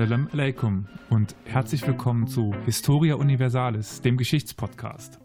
[0.00, 5.20] Salam alaikum und herzlich willkommen zu Historia Universalis, dem Geschichtspodcast.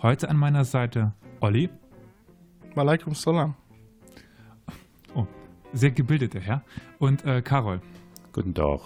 [0.00, 1.68] Heute an meiner Seite Olli.
[2.76, 3.56] Malaikum salam.
[5.16, 5.26] Oh,
[5.72, 6.62] sehr gebildeter Herr.
[7.00, 7.80] Und äh, Carol.
[8.32, 8.82] Guten Tag.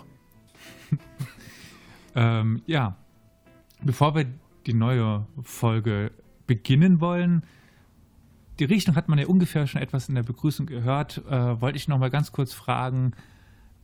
[2.15, 2.97] ähm, ja,
[3.83, 4.25] bevor wir
[4.65, 6.11] die neue Folge
[6.47, 7.43] beginnen wollen,
[8.59, 11.87] die Richtung hat man ja ungefähr schon etwas in der Begrüßung gehört, äh, wollte ich
[11.87, 13.13] noch mal ganz kurz fragen,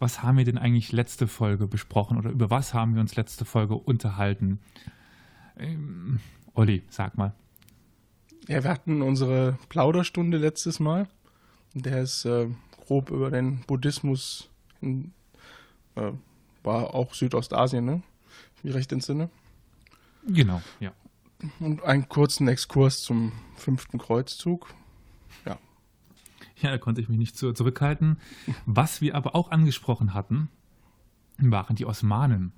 [0.02, 3.44] was haben wir denn eigentlich letzte Folge besprochen oder über was haben wir uns letzte
[3.44, 4.58] Folge unterhalten?
[5.56, 6.18] Ähm,
[6.54, 7.32] Olli, sag mal.
[8.48, 11.06] Ja, wir hatten unsere Plauderstunde letztes Mal.
[11.74, 12.48] Der ist äh,
[12.84, 15.12] grob über den Buddhismus in,
[15.94, 16.10] äh,
[16.64, 18.02] war auch Südostasien, ne?
[18.64, 19.30] Wie recht entsinne.
[20.26, 20.92] Genau, ja.
[21.60, 24.74] Und einen kurzen Exkurs zum fünften Kreuzzug.
[25.46, 25.58] Ja,
[26.62, 28.18] da konnte ich mich nicht zu, zurückhalten.
[28.66, 30.48] Was wir aber auch angesprochen hatten,
[31.38, 32.52] waren die Osmanen.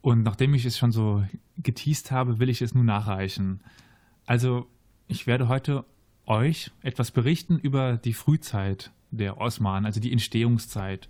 [0.00, 1.24] Und nachdem ich es schon so
[1.58, 3.60] geteased habe, will ich es nun nachreichen.
[4.24, 4.68] Also,
[5.08, 5.84] ich werde heute
[6.26, 11.08] euch etwas berichten über die Frühzeit der Osmanen, also die Entstehungszeit,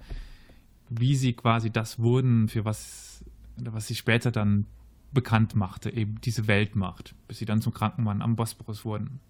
[0.89, 3.25] wie sie quasi das wurden, für was,
[3.57, 4.67] was sie später dann
[5.13, 9.21] bekannt machte, eben diese Weltmacht, bis sie dann zum Krankenmann am Bosporus wurden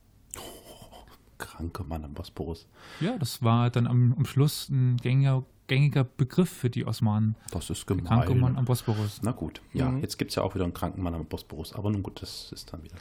[1.39, 2.67] kranke Mann am Bosporus.
[3.01, 7.37] Ja, das war dann am, am Schluss ein gängiger, gängiger Begriff für die Osmanen.
[7.51, 8.05] Das ist gemein.
[8.05, 9.20] Kranke Mann am Bosporus.
[9.23, 10.01] Na gut, ja, mhm.
[10.01, 12.53] jetzt gibt es ja auch wieder einen kranken Mann am Bosporus, aber nun gut, das
[12.53, 12.97] ist dann wieder.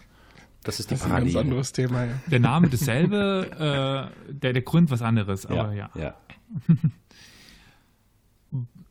[0.63, 2.05] Das ist die das ist ein ganz anderes Thema.
[2.05, 2.13] Ja.
[2.27, 5.89] Der Name dasselbe, äh, der, der Grund was anderes, aber ja.
[5.95, 6.01] ja.
[6.01, 6.15] ja.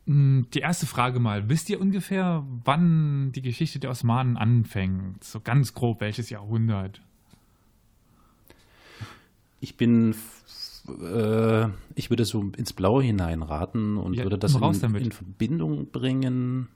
[0.07, 5.23] Die erste Frage mal, wisst ihr ungefähr, wann die Geschichte der Osmanen anfängt?
[5.23, 7.01] So ganz grob, welches Jahrhundert?
[9.59, 10.15] Ich bin,
[10.87, 16.67] äh, ich würde so ins Blaue hineinraten und Ja, würde das in, in Verbindung bringen.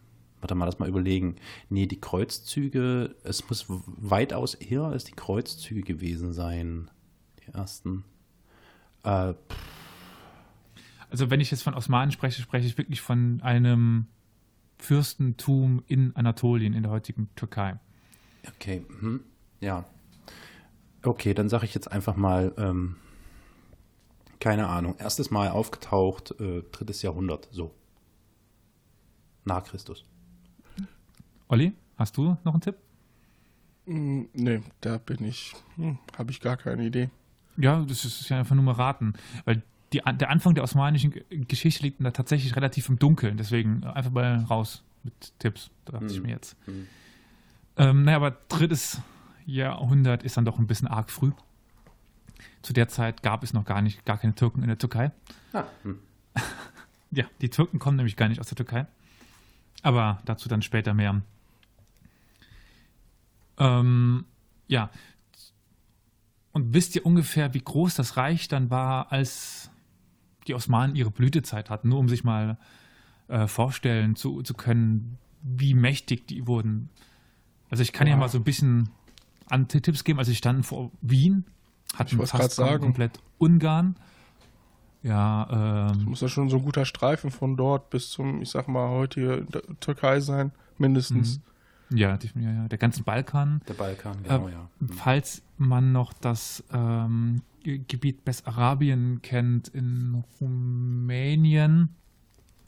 [0.41, 1.35] Warte mal, lass mal überlegen.
[1.69, 6.89] Nee, die Kreuzzüge, es muss weitaus eher als die Kreuzzüge gewesen sein.
[7.45, 8.05] Die ersten.
[9.03, 9.33] Äh,
[11.09, 14.05] Also wenn ich jetzt von Osmanen spreche, spreche ich wirklich von einem
[14.77, 17.77] Fürstentum in Anatolien, in der heutigen Türkei.
[18.47, 19.21] okay, mhm.
[19.59, 19.85] ja.
[21.03, 22.95] Okay, dann sage ich jetzt einfach mal, ähm,
[24.39, 27.73] keine Ahnung, erstes Mal aufgetaucht, äh, drittes Jahrhundert, so.
[29.45, 30.05] Nach Christus.
[31.47, 32.75] Olli, hast du noch einen Tipp?
[33.85, 37.09] Hm, nee, da bin ich, hm, habe ich gar keine Idee.
[37.57, 39.13] Ja, das ist ja einfach nur mal raten.
[39.45, 41.13] Weil die, der Anfang der osmanischen
[41.47, 43.37] Geschichte liegt da tatsächlich relativ im Dunkeln.
[43.37, 46.23] Deswegen einfach mal raus mit Tipps, dachte ich Hm.
[46.23, 46.55] mir jetzt.
[46.65, 46.87] Hm.
[47.77, 49.01] Ähm, naja, aber drittes
[49.53, 51.31] Jahrhundert ist dann doch ein bisschen arg früh.
[52.61, 55.11] Zu der Zeit gab es noch gar nicht, gar keine Türken in der Türkei.
[55.53, 55.99] Ah, hm.
[57.11, 58.85] Ja, die Türken kommen nämlich gar nicht aus der Türkei.
[59.81, 61.23] Aber dazu dann später mehr.
[63.57, 64.25] Ähm,
[64.67, 64.89] ja.
[66.51, 69.71] Und wisst ihr ungefähr, wie groß das Reich dann war, als
[70.47, 71.89] die Osmanen ihre Blütezeit hatten?
[71.89, 72.57] Nur um sich mal
[73.27, 76.89] äh, vorstellen zu, zu können, wie mächtig die wurden.
[77.69, 78.19] Also ich kann ja Wow.
[78.21, 78.89] mal so ein bisschen
[79.49, 80.19] Antitipps geben.
[80.19, 81.45] Also sie standen vor Wien,
[81.95, 83.95] hatten fast komplett Ungarn.
[85.01, 88.67] Ja, ähm, Muss ja schon so ein guter Streifen von dort bis zum, ich sag
[88.67, 89.45] mal, heutige
[89.79, 91.39] Türkei sein, mindestens.
[91.91, 93.61] Ja, die, ja, ja, der ganze Balkan.
[93.67, 94.69] Der Balkan, genau, Äh, ja.
[94.91, 101.89] Falls man noch das ähm, Ge- Gebiet Bessarabien kennt in Rumänien,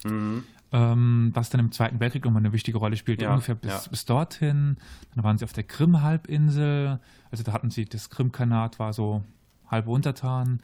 [0.03, 0.43] Mhm.
[0.71, 3.89] Ähm, was dann im Zweiten Weltkrieg nochmal eine wichtige Rolle spielte, Ja, ungefähr bis, ja.
[3.89, 4.77] bis dorthin.
[5.15, 6.99] Dann waren sie auf der Krim-Halbinsel,
[7.29, 9.23] also da hatten sie das Krimkanat, war so
[9.67, 10.61] halb untertan.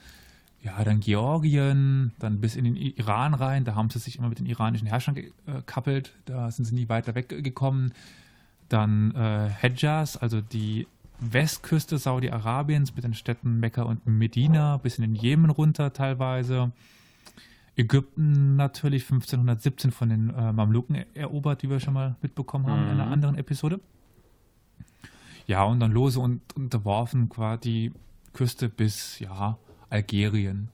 [0.62, 4.40] Ja, dann Georgien, dann bis in den Iran rein, da haben sie sich immer mit
[4.40, 7.94] den iranischen Herrschern gekappelt, da sind sie nie weiter weggekommen.
[8.68, 10.88] Dann äh, Hedjas, also die
[11.20, 16.72] Westküste Saudi-Arabiens mit den Städten Mekka und Medina, bis in den Jemen runter teilweise.
[17.78, 22.84] Ägypten natürlich 1517 von den äh, Mamluken er- erobert, wie wir schon mal mitbekommen haben
[22.84, 23.12] in einer Mhm.
[23.14, 23.80] anderen Episode.
[25.46, 27.94] Ja, und dann lose und unterworfen quasi die
[28.34, 29.58] Küste bis, ja,
[29.90, 30.70] Algerien.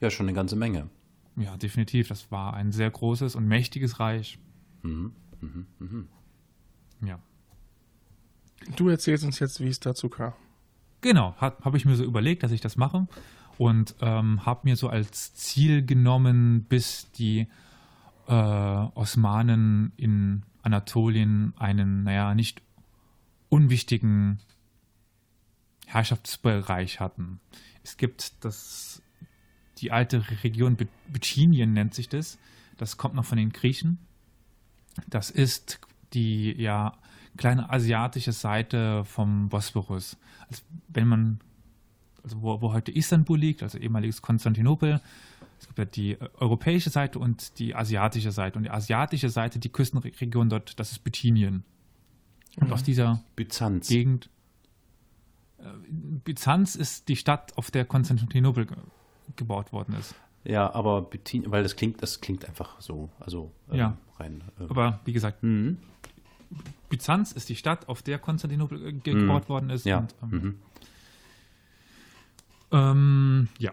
[0.00, 0.88] Ja, schon eine ganze Menge.
[1.36, 2.08] Ja, definitiv.
[2.08, 4.38] Das war ein sehr großes und mächtiges Reich.
[4.82, 5.12] Mhm.
[5.40, 5.66] Mhm.
[5.78, 6.08] Mhm.
[7.04, 7.18] Ja.
[8.76, 10.32] Du erzählst uns jetzt, wie es dazu kam.
[11.02, 13.06] Genau, habe ich mir so überlegt, dass ich das mache
[13.58, 17.46] und ähm, habe mir so als Ziel genommen, bis die
[18.28, 22.62] äh, Osmanen in Anatolien einen, naja, nicht
[23.48, 24.40] unwichtigen
[25.86, 27.40] Herrschaftsbereich hatten.
[27.84, 29.00] Es gibt das,
[29.78, 30.76] die alte Region
[31.08, 32.38] Bitschinien nennt sich das.
[32.76, 33.98] Das kommt noch von den Griechen.
[35.06, 35.80] Das ist
[36.12, 36.98] die ja
[37.36, 40.16] kleine asiatische Seite vom Bosporus.
[40.48, 41.40] Also wenn man,
[42.26, 45.00] also wo, wo heute Istanbul liegt, also ehemaliges Konstantinopel,
[45.58, 48.58] es gibt ja die äh, europäische Seite und die asiatische Seite.
[48.58, 51.62] Und die asiatische Seite, die Küstenregion dort, das ist Bithynien.
[52.60, 53.88] Und aus dieser Byzanz.
[53.88, 54.28] Gegend.
[55.58, 55.64] äh,
[56.24, 58.76] Byzanz ist die Stadt, auf der Konstantinopel ge
[59.36, 60.14] gebaut worden ist.
[60.44, 63.96] Ja, aber Bithyn, weil das klingt, das klingt einfach so, also ähm, Ja.
[64.18, 64.42] rein.
[64.60, 65.78] Äh, Aber wie gesagt, mhm.
[66.88, 69.84] Byzanz ist die Stadt, auf der Konstantinopel äh, ge- gebaut worden ist.
[69.86, 69.98] Ja.
[69.98, 70.54] Und, ähm, Mhm.
[72.72, 73.72] Ähm, ja.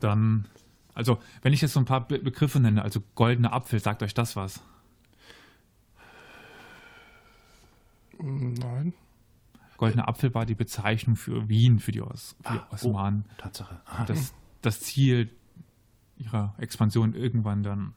[0.00, 0.46] Dann,
[0.94, 4.14] also, wenn ich jetzt so ein paar Be Begriffe nenne, also goldener Apfel, sagt euch
[4.14, 4.62] das was?
[8.20, 8.94] Nein.
[9.76, 12.74] Goldener Apfel war die Bezeichnung für Wien, für die, Os für die Ah, oh.
[12.74, 13.24] Osmanen.
[13.38, 13.80] Tatsache.
[13.86, 14.32] Ah, Das,
[14.62, 15.30] das Ziel
[16.16, 17.94] ihrer Expansion irgendwann dann.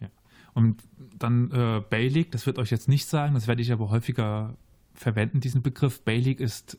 [0.00, 0.08] Ja.
[0.54, 0.82] Und
[1.18, 4.56] dann äh, Beylik, das wird euch jetzt nicht sagen, das werde ich aber häufiger
[4.96, 6.02] verwenden, diesen Begriff.
[6.02, 6.78] Beylik ist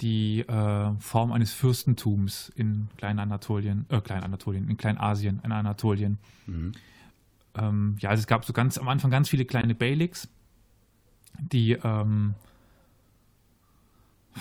[0.00, 6.18] die äh, Form eines Fürstentums in Kleinanatolien, äh, Kleinanatolien, in Kleinasien, in Anatolien.
[7.54, 10.28] Ähm, ja, also es gab so ganz am Anfang ganz viele kleine Beyliks,
[11.38, 12.34] die ähm,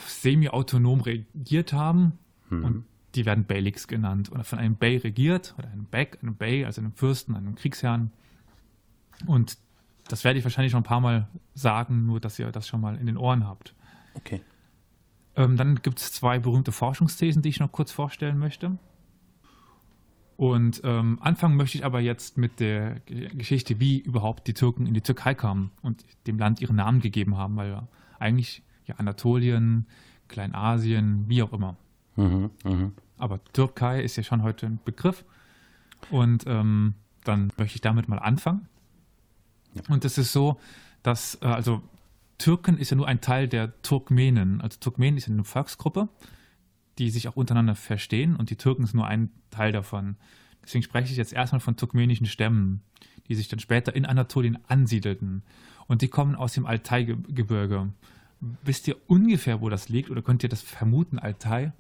[0.08, 2.20] semi-autonom regiert haben
[2.50, 6.66] und die werden Beyliks genannt oder von einem Bey regiert oder einem Beg, einem Bey,
[6.66, 8.12] also einem Fürsten, einem Kriegsherrn.
[9.26, 9.58] Und
[10.08, 12.96] das werde ich wahrscheinlich schon ein paar Mal sagen, nur dass ihr das schon mal
[12.96, 13.74] in den Ohren habt.
[14.16, 14.42] okay.
[15.38, 18.78] Ähm, dann gibt es zwei berühmte Forschungsthesen, die ich noch kurz vorstellen möchte.
[20.38, 24.94] Und ähm, anfangen möchte ich aber jetzt mit der Geschichte, wie überhaupt die Türken in
[24.94, 27.88] die Türkei kamen und dem Land ihren Namen gegeben haben, weil ja
[28.20, 29.88] eigentlich ja Anatolien,
[30.28, 31.76] Kleinasien, wie auch immer.
[32.16, 32.52] Mhm.
[32.64, 32.94] Mhm.
[33.18, 35.24] Aber Türkei ist ja schon heute ein Begriff.
[36.12, 38.68] Und ähm, dann möchte ich damit mal anfangen.
[39.90, 40.60] Und es ist so,
[41.04, 41.82] dass, äh, also
[42.38, 44.62] Türken ist ja nur ein Teil der Turkmenen.
[44.62, 46.10] Also Turkmenen ist ja eine Volksgruppe,
[46.98, 50.18] die sich auch untereinander verstehen und die Türken ist nur ein Teil davon.
[50.64, 52.82] Deswegen spreche ich jetzt erstmal von turkmenischen Stämmen,
[53.28, 55.44] die sich dann später in Anatolien ansiedelten.
[55.88, 57.90] Und die kommen aus dem Altai-Gebirge.
[58.64, 61.72] Wisst ihr ungefähr, wo das liegt oder könnt ihr das vermuten, Altai?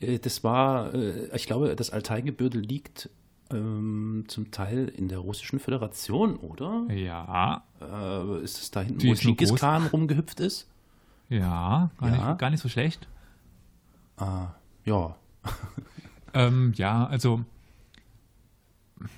[0.00, 3.10] Äh, Das war, äh, ich glaube, das Altaigebirge liegt
[3.54, 6.86] ähm, zum Teil in der Russischen Föderation, oder?
[6.92, 9.54] Ja, Äh, ist es da hinten, Die wo Genghis.
[9.54, 10.68] Khan rumgehüpft ist?
[11.28, 12.28] ja, gar, Ja.
[12.30, 13.08] Nicht, gar nicht so schlecht.
[14.16, 14.48] Ah,
[14.84, 15.14] ja.
[16.36, 17.44] Ähm, ja, also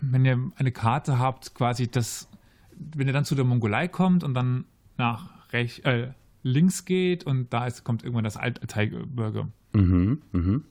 [0.02, 2.28] wenn ihr eine Karte habt, quasi das,
[2.76, 4.66] wenn ihr dann zu der Mongolei kommt und dann
[4.98, 6.08] nach rech, äh,
[6.42, 9.48] links geht und da ist, kommt irgendwann das Alt- Altai-Gebirge.
[9.72, 10.20] Mhm.
[10.32, 10.64] Mhm.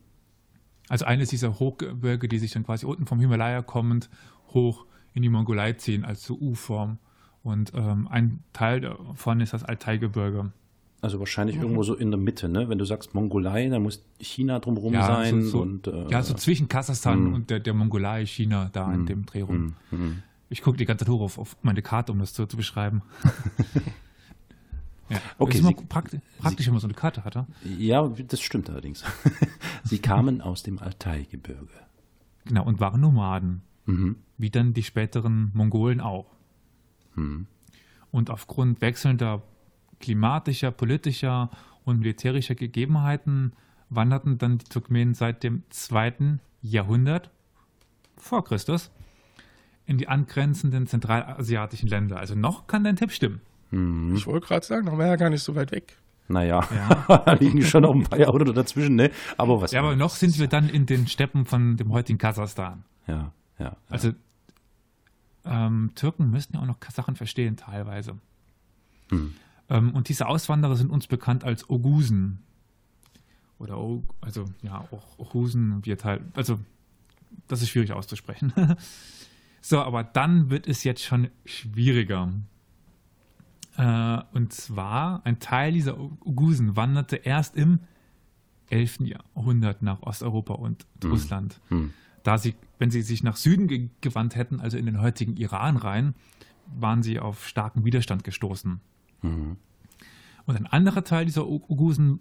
[0.90, 4.10] Also eines dieser Hochgebirge, die sich dann quasi unten vom Himalaya kommend
[4.50, 7.00] hoch in die Mongolei ziehen, als so U-Form.
[7.44, 10.52] Und ähm, ein Teil davon ist das Altai-Gebirge.
[11.02, 12.68] Also wahrscheinlich irgendwo so in der Mitte, ne?
[12.68, 16.24] Wenn du sagst Mongolei, dann muss China drumherum Ja, sein so, so, und äh, ja,
[16.24, 17.34] so zwischen Kasachstan mm.
[17.34, 19.76] und der, der Mongolei, China, da in dem Dreh rum.
[19.92, 20.24] mm, mm.
[20.50, 23.04] Ich gucke die ganze Zeit hoch auf, auf meine Karte, um das zu, zu beschreiben.
[25.10, 25.18] ja.
[25.38, 27.46] Okay, das ist immer praktisch, praktisch, wenn man so eine Karte hatte.
[27.78, 29.04] Ja, das stimmt allerdings.
[29.84, 31.68] Sie kamen aus dem Altaigebirge.
[32.46, 33.62] Genau, und waren Nomaden.
[33.86, 34.18] Mhm.
[34.38, 36.26] Wie dann die späteren Mongolen auch.
[37.16, 37.48] Mhm.
[38.12, 39.44] Und aufgrund wechselnder
[40.00, 41.50] klimatischer, politischer
[41.84, 43.54] und militärischer Gegebenheiten
[43.90, 47.30] wanderten dann die Turkmenen seit dem zweiten Jahrhundert
[48.18, 48.92] vor Christus
[49.86, 52.18] in die angrenzenden zentralasiatischen Länder.
[52.18, 53.42] Also noch kann dein Tipp stimmen.
[53.76, 54.16] Mhm.
[54.16, 55.98] Ich wollte gerade sagen, da war ja gar nicht so weit weg.
[56.28, 57.06] Naja, Ja.
[57.26, 59.12] da liegen schon noch ein paar Jahrhunderte dazwischen, ne?
[59.38, 59.72] Aber was?
[59.72, 62.84] Ja, aber noch sind wir dann in den Steppen von dem heutigen Kasachstan.
[63.08, 63.76] Ja, ja.
[63.90, 64.12] Also
[65.46, 68.18] ähm, Türken müssten ja auch noch Sachen verstehen teilweise.
[69.10, 69.36] Hm.
[69.70, 72.40] Ähm, und diese Auswanderer sind uns bekannt als Ogusen.
[73.60, 76.60] Oder O- also ja, auch Ogusen wird halt, also
[77.48, 78.52] das ist schwierig auszusprechen.
[79.62, 82.34] so, aber dann wird es jetzt schon schwieriger.
[83.78, 87.80] Äh, und zwar, ein Teil dieser Ogusen wanderte erst im
[88.70, 89.02] 11.
[89.02, 91.60] Jahrhundert nach Osteuropa und Russland.
[91.70, 91.94] Hm.
[92.24, 95.78] Da sie, wenn sie sich nach Süden ge gewandt hätten, also in den heutigen Iran
[95.78, 96.16] rein,
[96.74, 98.80] waren sie auf starken Widerstand gestoßen.
[99.22, 99.58] Mhm.
[100.46, 102.20] Und ein anderer Teil dieser Ogusen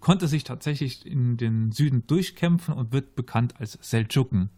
[0.00, 4.50] konnte sich tatsächlich in den Süden durchkämpfen und wird bekannt als Seldschuken.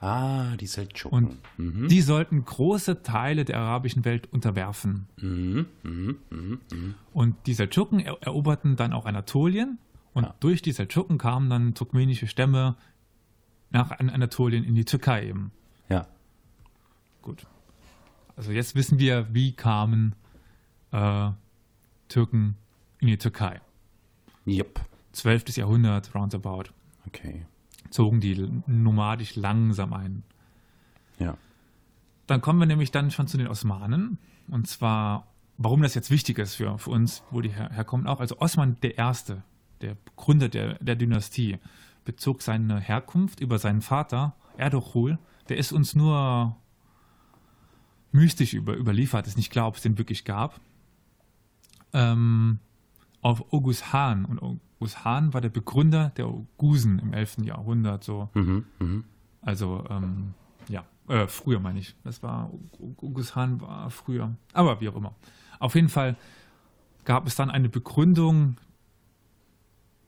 [0.00, 1.16] Ah, die Seldschuken.
[1.26, 1.88] Und mhm.
[1.88, 5.08] die sollten große Teile der arabischen Welt unterwerfen.
[5.20, 5.66] Mhm.
[5.82, 6.18] Mhm.
[6.30, 6.60] Mhm.
[6.72, 6.94] Mhm.
[7.12, 9.78] Und die Seldschuken er eroberten dann auch Anatolien.
[10.14, 10.34] Und Ja.
[10.40, 12.76] durch die Seldschuken kamen dann turkmenische Stämme
[13.70, 15.52] nach Anatolien in die Türkei eben.
[15.88, 16.06] Ja.
[17.22, 17.46] Gut.
[18.36, 20.14] Also jetzt wissen wir, wie kamen
[20.92, 21.30] äh,
[22.08, 22.56] Türken
[23.00, 23.60] in die Türkei.
[24.46, 24.80] Yep.
[25.12, 25.56] 12.
[25.56, 26.70] Jahrhundert, roundabout,
[27.08, 27.46] Okay.
[27.90, 30.22] Zogen die nomadisch langsam ein.
[31.18, 31.36] Ja.
[32.26, 34.18] Dann kommen wir nämlich dann schon zu den Osmanen.
[34.48, 35.26] Und zwar,
[35.56, 38.20] warum das jetzt wichtig ist für, für uns, wo die her, herkommen auch.
[38.20, 39.42] Also Osman der Erste,
[39.80, 41.58] der Gründer der, der Dynastie,
[42.04, 45.18] bezog seine Herkunft über seinen Vater, Erdoghul.
[45.48, 46.56] Der ist uns nur
[48.12, 50.60] mystisch über, überliefert, ist nicht klar, ob es den wirklich gab.
[51.92, 52.60] Ähm,
[53.22, 54.24] auf Oghuz Hahn.
[54.24, 57.38] Und Oghuz Hahn war der Begründer der Ogusen im 11.
[57.42, 58.28] Jahrhundert, so.
[58.34, 58.64] Mhm.
[58.78, 59.04] Mhm.
[59.42, 60.34] Also, ähm,
[60.68, 61.94] ja, äh, früher meine ich.
[62.04, 64.34] Das war, Oghuz Hahn war früher.
[64.52, 65.14] Aber wie auch immer.
[65.58, 66.16] Auf jeden Fall
[67.04, 68.56] gab es dann eine Begründung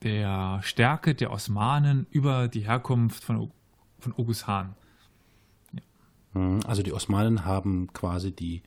[0.03, 3.51] der Stärke der Osmanen über die Herkunft von,
[3.99, 4.75] von Oghuz Hahn.
[6.33, 6.61] Mhm.
[6.65, 8.61] Also die Osmanen haben quasi die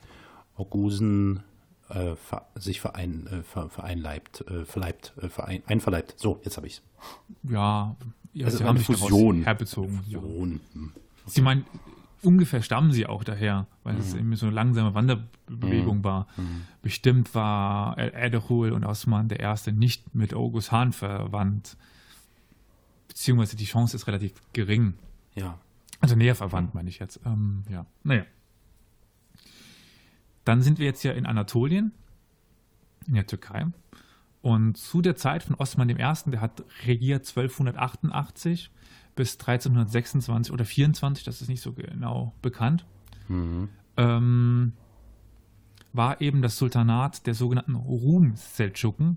[0.57, 1.43] Ogusen
[1.95, 6.15] äh, ver sich verein, äh, ver vereinleibt, äh, verleibt, äh, verein einverleibt.
[6.19, 6.83] So, jetzt habe ich es.
[7.51, 7.97] Ja,
[8.33, 9.43] ja Also sie eine haben sich daraus Fusion.
[9.45, 10.01] herbezogen.
[10.09, 10.21] Ja.
[10.21, 10.61] Hm.
[11.27, 11.65] Sie meinen,
[12.23, 16.27] ungefähr stammen sie auch daher, weil es eben so eine langsame Wanderbewegung war.
[16.83, 21.77] Bestimmt war Er- Erdoghul und Osman der Erste nicht mit Oghuz Hahn verwandt.
[23.09, 24.95] Beziehungsweise die Chance ist relativ gering.
[25.35, 25.59] Ja.
[26.01, 27.21] Also näher verwandt, meine ich jetzt.
[27.25, 28.25] Ähm, ja, naja.
[30.45, 31.93] Dann sind wir jetzt ja in Anatolien,
[33.07, 33.67] in der Türkei.
[34.43, 38.71] Und zu der Zeit von Osman I., der hat regiert 1288
[39.17, 42.85] bis 1326 oder 24, das ist nicht so genau bekannt,
[43.97, 44.73] ähm,
[45.93, 49.17] war eben das Sultanat der sogenannten Rum-Seldschuken.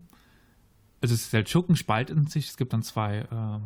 [1.02, 3.60] Also Seldschuken spalten sich, es gibt dann zwei äh,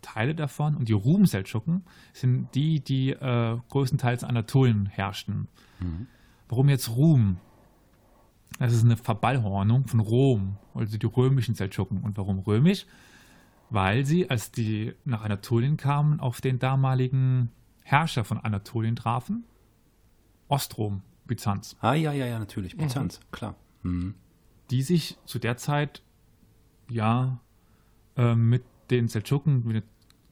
[0.00, 5.48] Teile davon und die Rum-Seldschuken sind die, die äh, größtenteils Anatolien herrschten.
[6.52, 7.38] Warum jetzt Rum?
[8.58, 12.02] Das ist eine Verballhornung von Rom, also die römischen Seldschuken.
[12.02, 12.84] Und warum römisch?
[13.70, 19.44] Weil sie, als die nach Anatolien kamen, auf den damaligen Herrscher von Anatolien trafen,
[20.48, 22.76] Ostrom, Byzanz, Ah, ja, ja, ja, natürlich.
[22.76, 23.54] Byzanz, klar.
[23.82, 24.14] Mhm.
[24.70, 26.02] die sich zu der Zeit
[26.90, 27.40] ja
[28.18, 29.82] äh, mit den Seldschuken, mit den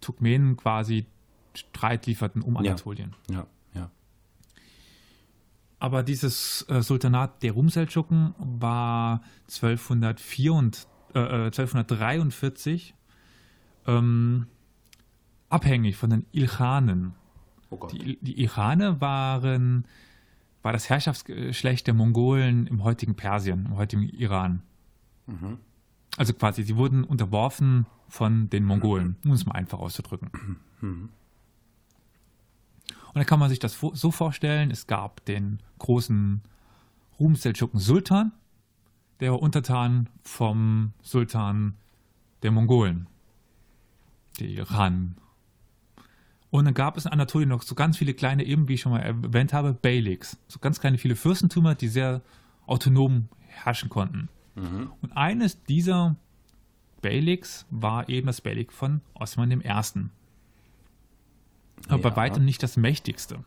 [0.02, 1.06] Turkmenen quasi
[1.54, 2.58] Streit lieferten um.
[2.58, 3.16] Anatolien.
[3.30, 3.46] Ja, ja.
[5.80, 12.94] Aber dieses äh, Sultanat der Rum-Seldschuken war 1204 und, äh, äh, 1243
[13.86, 14.46] ähm,
[15.48, 17.14] abhängig von den Ilkhanen.
[17.70, 17.88] Oh.
[17.90, 19.86] Die, die Ilkhane waren
[20.62, 24.62] war das Herrschaftsgeschlecht der Mongolen im heutigen Persien, im heutigen Iran.
[26.16, 30.30] Also quasi, sie wurden unterworfen von den Mongolen, um es mal einfach auszudrücken.
[33.12, 36.42] Und da kann man sich das so vorstellen, es gab den großen
[37.18, 38.32] Rum-Seldschuken Sultan,
[39.20, 41.74] der war untertan vom Sultan
[42.42, 43.06] der Mongolen,
[44.38, 45.16] der Iran.
[46.50, 48.92] Und dann gab es in Anatolien noch so ganz viele kleine, eben wie ich schon
[48.92, 50.38] mal erwähnt habe, Beyliks.
[50.48, 52.22] So ganz kleine viele Fürstentümer, die sehr
[52.66, 54.28] autonom herrschen konnten.
[55.02, 56.16] Und eines dieser
[57.02, 60.10] Beyliks war eben das Beylik von Osman I.
[61.88, 62.16] Aber bei Ja.
[62.16, 63.44] weitem nicht das mächtigste.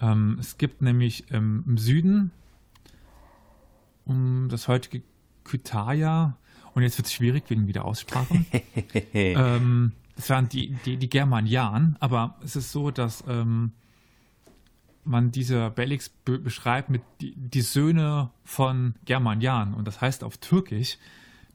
[0.00, 2.30] Ähm, es gibt nämlich ähm, im Süden
[4.04, 5.02] um das heutige
[5.44, 6.36] Kütahya,
[6.74, 8.44] und jetzt wird es schwierig wegen Wiederaussprache.
[9.14, 13.72] ähm, das waren die, die, die Germanianen, aber es ist so, dass ähm,
[15.04, 20.38] man diese Beyliks be beschreibt mit die, die Söhne von Germanian und das heißt auf
[20.38, 20.98] Türkisch,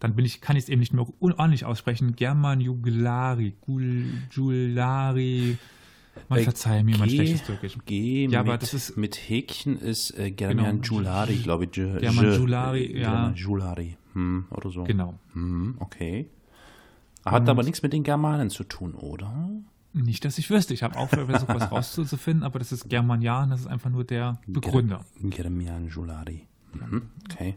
[0.06, 5.58] dann bin ich, kann ich es eben nicht mehr ordentlich aussprechen, Germanjugulari, Gul, Julari,
[6.30, 7.76] man Äh, verzeihe mir mein schlechtes Türkisch.
[7.86, 10.98] G Ja, mit, aber das ist- mit Häkchen ist äh, German Genau.
[11.00, 11.72] Julari, glaube ich.
[11.72, 13.10] Ge- German Ge- Julari, ja.
[13.12, 14.84] German Julari, hm, oder so.
[14.84, 15.16] Genau.
[15.34, 16.30] Hm, okay.
[17.26, 19.50] Hat aber nichts mit den Germanen zu tun, oder?
[19.94, 20.76] Nicht, dass ich wüsste.
[20.76, 24.40] Ich habe auch versucht, was rauszufinden, aber das ist Germanian, das ist einfach nur der
[24.46, 25.04] Begründer.
[25.22, 26.46] German Julari.
[26.74, 27.56] Mhm, okay.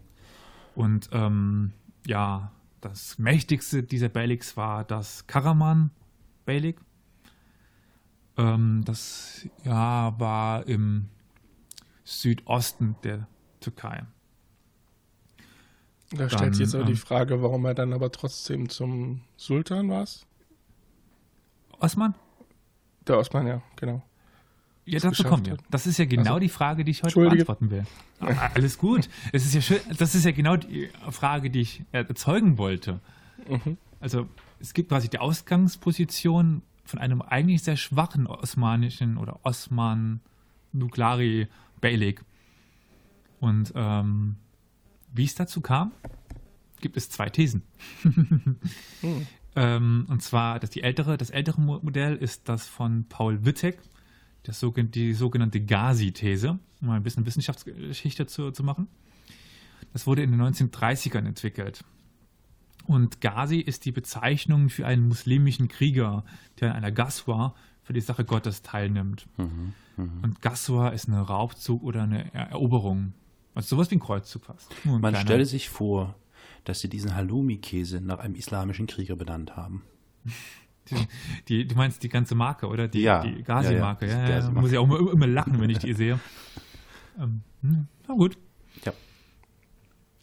[0.74, 1.72] Und ähm,
[2.08, 2.50] ja,
[2.80, 5.90] das mächtigste dieser Beyliks war das Karaman
[6.46, 6.80] Beylik.
[8.38, 11.10] Ähm, das ja, war im
[12.04, 13.28] Südosten der
[13.60, 14.06] Türkei.
[16.10, 19.20] Da stellt sich jetzt Dann, aber die ähm, Frage, warum er dann aber trotzdem zum
[19.36, 20.06] Sultan war.
[21.80, 22.14] Osman?
[23.06, 24.02] Der Osman, ja, genau.
[24.90, 25.52] Ja, dazu kommen wir.
[25.54, 25.60] hat.
[25.70, 27.84] Das ist ja genau Also, die Frage, die ich heute beantworten will.
[28.20, 29.08] Ah, Alles gut.
[29.32, 33.00] Es ist ja schön, das ist ja genau die Frage, die ich erzeugen wollte.
[33.48, 33.76] Mhm.
[34.00, 34.28] Also
[34.60, 40.20] es gibt quasi die Ausgangsposition von einem eigentlich sehr schwachen osmanischen oder Osman
[40.72, 41.48] Nuklari
[41.80, 42.22] Beylik.
[43.40, 44.36] Und ähm,
[45.12, 45.92] wie es dazu kam,
[46.80, 47.62] gibt es zwei Thesen.
[48.02, 48.56] hm.
[49.56, 53.78] ähm, und zwar, dass die ältere, das ältere Modell ist das von Paul Wittek,
[54.48, 54.64] das,
[54.94, 58.88] die sogenannte Ghazi-These, um ein bisschen Wissenschaftsgeschichte zu, zu machen.
[59.92, 61.84] Das wurde in den 1930ern entwickelt.
[62.86, 66.24] Und Ghazi ist die Bezeichnung für einen muslimischen Krieger,
[66.60, 69.26] der an einer Gaswa für die Sache Gottes teilnimmt.
[69.36, 70.12] Mhm, mh.
[70.22, 73.12] Und Gaswa ist ein Raubzug oder eine Eroberung.
[73.54, 74.72] Also sowas wie ein Kreuzzug fast.
[74.84, 76.14] Man stelle sich vor,
[76.64, 79.82] dass sie diesen Halloumi-Käse nach einem islamischen Krieger benannt haben.
[81.48, 82.88] Die, du meinst die ganze Marke, oder?
[82.88, 83.22] Die, ja.
[83.22, 84.06] Die Gazi-Marke.
[84.06, 84.50] Ja, ja, ja, ja.
[84.50, 86.18] Muss ich auch immer, immer, lachen, wenn ich die sehe.
[87.20, 88.38] Ähm, hm, na gut.
[88.84, 88.92] Ja.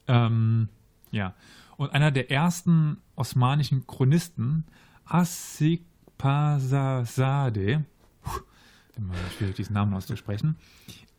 [0.07, 0.69] Ähm,
[1.11, 1.33] ja.
[1.75, 4.63] Und einer der ersten osmanischen Chronisten,
[5.03, 7.81] Asikpasazadeh,
[8.95, 10.55] immer schwierig diesen Namen auszusprechen,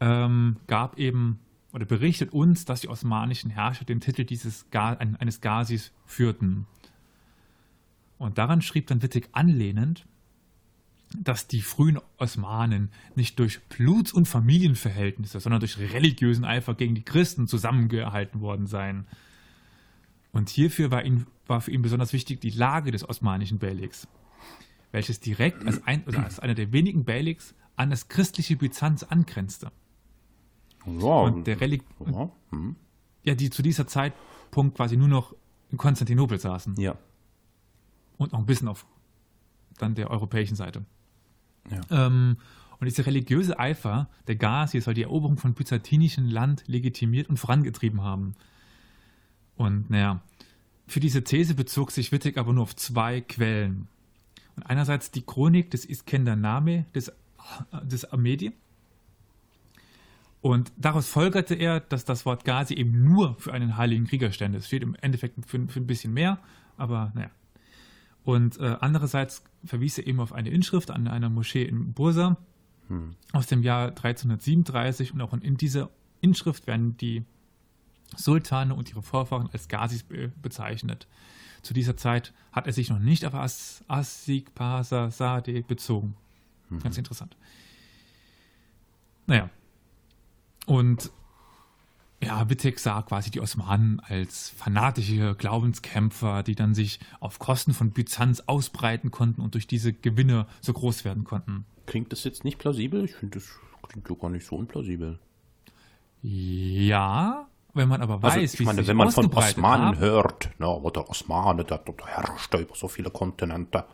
[0.00, 1.40] ähm, gab eben
[1.72, 6.66] oder berichtet uns, dass die osmanischen Herrscher den Titel dieses eines Ghazis führten.
[8.18, 10.06] Und daran schrieb dann Wittig anlehnend,
[11.16, 17.04] dass die frühen Osmanen nicht durch Bluts- und Familienverhältnisse, sondern durch religiösen Eifer gegen die
[17.04, 19.06] Christen zusammengehalten worden seien.
[20.32, 24.08] Und hierfür war, ihn, war für ihn besonders wichtig die Lage des osmanischen Beyliks,
[24.92, 29.70] welches direkt als, ein, oder als einer der wenigen Beyliks an das christliche Byzanz angrenzte.
[30.86, 32.76] Ja, und der Relik ja, hm.
[33.24, 35.34] ja, die zu dieser Zeitpunkt quasi nur noch
[35.70, 36.78] in Konstantinopel saßen.
[36.78, 36.96] Ja.
[38.18, 38.86] Und noch ein bisschen auf
[39.78, 40.84] dann der europäischen Seite.
[41.70, 41.80] Ja.
[41.90, 42.38] Ähm,
[42.78, 48.02] und dieser religiöse Eifer der Gazi soll die Eroberung von byzantinischem Land legitimiert und vorangetrieben
[48.02, 48.34] haben.
[49.56, 50.22] Und naja,
[50.86, 53.88] für diese These bezog sich Wittig aber nur auf zwei Quellen.
[54.56, 57.12] Und einerseits die Chronik des Iskender Name des,
[57.82, 58.52] des Amedi
[60.46, 64.58] und daraus folgerte er, dass das Wort Gazi eben nur für einen heiligen Krieger stände.
[64.58, 66.38] Es steht im Endeffekt für, für ein bisschen mehr,
[66.76, 67.30] aber naja.
[68.26, 72.36] Und äh, andererseits verwies er eben auf eine Inschrift an einer Moschee in Bursa
[72.88, 73.14] hm.
[73.32, 77.24] aus dem Jahr 1337 und auch in dieser Inschrift werden die
[78.16, 81.06] Sultane und ihre Vorfahren als Ghazis be bezeichnet.
[81.62, 86.16] Zu dieser Zeit hat er sich noch nicht auf As Asik Pasa Sade bezogen.
[86.68, 86.80] Mhm.
[86.80, 87.36] Ganz interessant.
[89.28, 89.50] Naja,
[90.66, 91.12] und
[92.22, 97.90] ja, Wittek sah quasi die Osmanen als fanatische Glaubenskämpfer, die dann sich auf Kosten von
[97.90, 101.66] Byzanz ausbreiten konnten und durch diese Gewinne so groß werden konnten.
[101.86, 103.04] Klingt das jetzt nicht plausibel?
[103.04, 103.48] Ich finde, das
[103.82, 105.18] klingt doch gar nicht so unplausibel.
[106.22, 110.68] Ja, wenn man aber weiß, also, ich meine, wenn man von Osmanen haben, hört, na,
[110.68, 113.84] aber der Osmane, der, der herrschte über so viele Kontinente,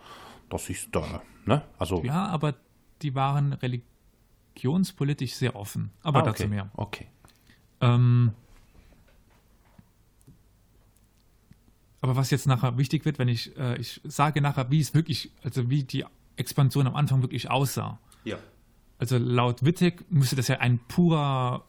[0.48, 1.00] das ist, äh,
[1.44, 2.02] ne, also.
[2.04, 2.54] Ja, aber
[3.02, 5.90] die waren religionspolitisch sehr offen.
[6.02, 6.30] Aber ah, okay.
[6.30, 6.70] dazu mehr.
[6.76, 7.08] Okay.
[7.82, 8.32] Ähm,
[12.00, 15.30] aber was jetzt nachher wichtig wird, wenn ich, äh, ich sage nachher, wie es wirklich,
[15.42, 16.04] also wie die
[16.36, 17.98] Expansion am Anfang wirklich aussah.
[18.24, 18.38] Ja.
[18.98, 21.64] Also laut Wittig müsste das ja ein purer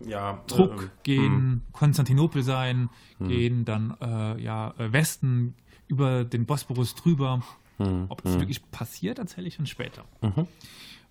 [0.00, 1.62] ja, Druck ähm, gehen hm.
[1.72, 3.28] Konstantinopel sein, hm.
[3.28, 5.54] gehen dann äh, ja äh, Westen
[5.88, 7.42] über den Bosporus drüber.
[7.78, 8.06] Hm.
[8.08, 8.40] Ob das hm.
[8.40, 10.04] wirklich passiert, erzähle ich dann später.
[10.20, 10.46] Mhm.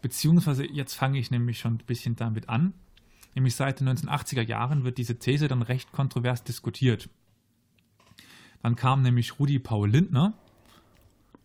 [0.02, 2.74] Beziehungsweise jetzt fange ich nämlich schon ein bisschen damit an.
[3.38, 7.08] Nämlich seit den 1980er Jahren wird diese These dann recht kontrovers diskutiert.
[8.64, 10.34] Dann kam nämlich Rudi Paul Lindner,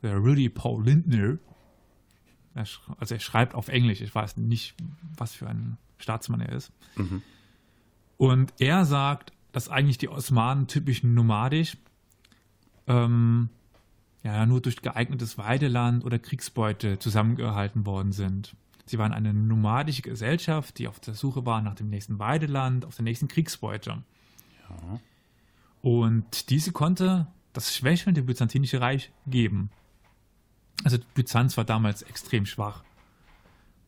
[0.00, 1.36] der Rudy Paul Lindner,
[2.54, 4.74] also er schreibt auf Englisch, ich weiß nicht,
[5.18, 6.72] was für ein Staatsmann er ist.
[6.96, 7.20] Mhm.
[8.16, 11.76] Und er sagt, dass eigentlich die Osmanen typisch nomadisch
[12.86, 13.50] ähm,
[14.22, 18.56] ja, nur durch geeignetes Weideland oder Kriegsbeute zusammengehalten worden sind.
[18.86, 22.96] Sie waren eine nomadische Gesellschaft, die auf der Suche war nach dem nächsten Weideland, auf
[22.96, 24.02] der nächsten Kriegsbeute.
[24.68, 25.00] Ja.
[25.82, 29.70] Und diese konnte das schwächelnde byzantinische Reich geben.
[30.84, 32.82] Also Byzanz war damals extrem schwach.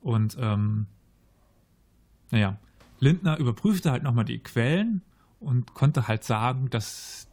[0.00, 0.86] Und ähm,
[2.30, 2.58] naja,
[3.00, 5.02] Lindner überprüfte halt nochmal die Quellen
[5.40, 7.28] und konnte halt sagen, dass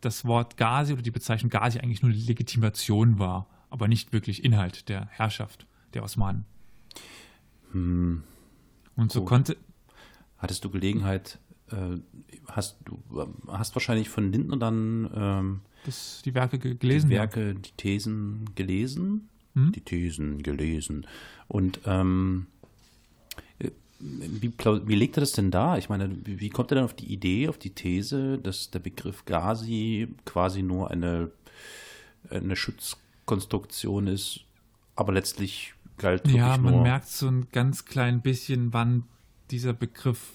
[0.00, 4.88] das Wort Gazi oder die Bezeichnung Gazi eigentlich nur Legitimation war, aber nicht wirklich Inhalt
[4.88, 6.46] der Herrschaft der Osmanen.
[7.72, 8.22] Hm.
[8.96, 9.24] Und so oh.
[9.24, 9.56] konnte.
[10.38, 11.38] Hattest du Gelegenheit,
[11.70, 11.98] äh,
[12.46, 12.98] hast du
[13.48, 17.10] hast wahrscheinlich von Lindner dann ähm, das, die Werke gelesen?
[17.10, 17.54] Die Werke, ja.
[17.54, 19.28] die Thesen gelesen?
[19.54, 19.72] Hm?
[19.72, 21.06] Die Thesen gelesen.
[21.48, 22.46] Und ähm,
[24.00, 24.52] wie,
[24.86, 25.76] wie legt er das denn da?
[25.76, 28.78] Ich meine, wie, wie kommt er denn auf die Idee, auf die These, dass der
[28.78, 31.30] Begriff Gazi quasi nur eine,
[32.30, 34.40] eine Schutzkonstruktion ist,
[34.96, 36.82] aber letztlich galt Ja, wirklich man nur.
[36.82, 39.04] merkt so ein ganz klein bisschen, wann
[39.50, 40.32] dieser Begriff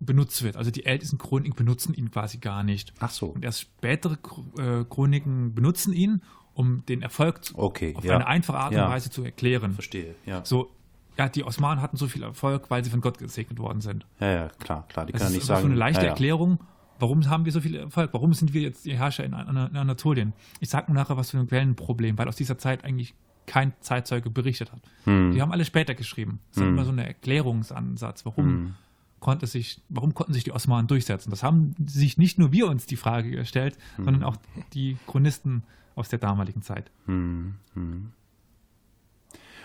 [0.00, 0.56] benutzt wird.
[0.56, 2.92] Also die ältesten Chroniken benutzen ihn quasi gar nicht.
[3.00, 3.26] Ach so.
[3.26, 4.18] Und erst spätere
[4.58, 6.22] äh, Chroniken benutzen ihn,
[6.54, 8.16] um den Erfolg zu, Okay, auf ja.
[8.16, 8.86] eine einfache Art Ja.
[8.86, 9.72] und Weise zu erklären.
[9.72, 10.44] Verstehe, ja.
[10.44, 10.70] So,
[11.16, 14.06] ja, die Osmanen hatten so viel Erfolg, weil sie von Gott gesegnet worden sind.
[14.18, 15.06] Ja, ja, klar, klar.
[15.06, 16.10] Die Das können ist nicht so eine leichte ja, ja.
[16.10, 16.58] Erklärung.
[16.98, 18.12] Warum haben wir so viel Erfolg?
[18.12, 20.32] Warum sind wir jetzt die Herrscher in, An in Anatolien?
[20.60, 23.14] Ich sage nur nachher was für ein Quellenproblem, weil aus dieser Zeit eigentlich
[23.46, 24.80] kein Zeitzeuge berichtet hat.
[25.04, 25.32] Hm.
[25.32, 26.40] Die haben alle später geschrieben.
[26.50, 28.24] Das ist immer so ein Erklärungsansatz.
[28.24, 28.74] Warum, Hm.
[29.20, 31.30] konnte sich, warum konnten sich die Osmanen durchsetzen?
[31.30, 34.04] Das haben sich nicht nur wir uns die Frage gestellt, Hm.
[34.04, 34.36] sondern auch
[34.74, 35.62] die Chronisten
[35.94, 36.90] aus der damaligen Zeit.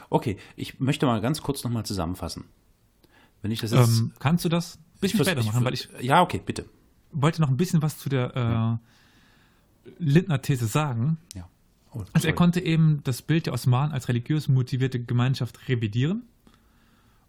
[0.09, 2.45] Okay, ich möchte mal ganz kurz nochmal zusammenfassen.
[3.41, 3.99] Wenn ich das jetzt.
[3.99, 5.63] Ähm, kannst du das ein bisschen später machen?
[5.65, 6.65] Weil ich ja, okay, bitte.
[7.11, 8.79] wollte noch ein bisschen was zu der
[9.85, 11.17] äh, Lindner-These sagen.
[11.35, 11.47] Ja.
[11.97, 16.23] Oh, Also er konnte eben das Bild der Osmanen als religiös motivierte Gemeinschaft revidieren.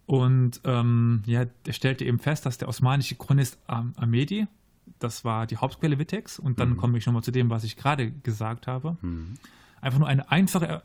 [0.05, 4.47] Und ähm, ja, er stellte eben fest, dass der osmanische Chronist Am Amedi,
[4.97, 8.11] das war die Hauptquelle Wittex, und dann komme ich nochmal zu dem, was ich gerade
[8.11, 8.97] gesagt habe,
[9.81, 10.81] einfach nur eine einfache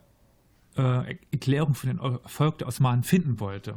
[0.77, 3.75] äh, Erklärung für den Erfolg der Osmanen finden wollte.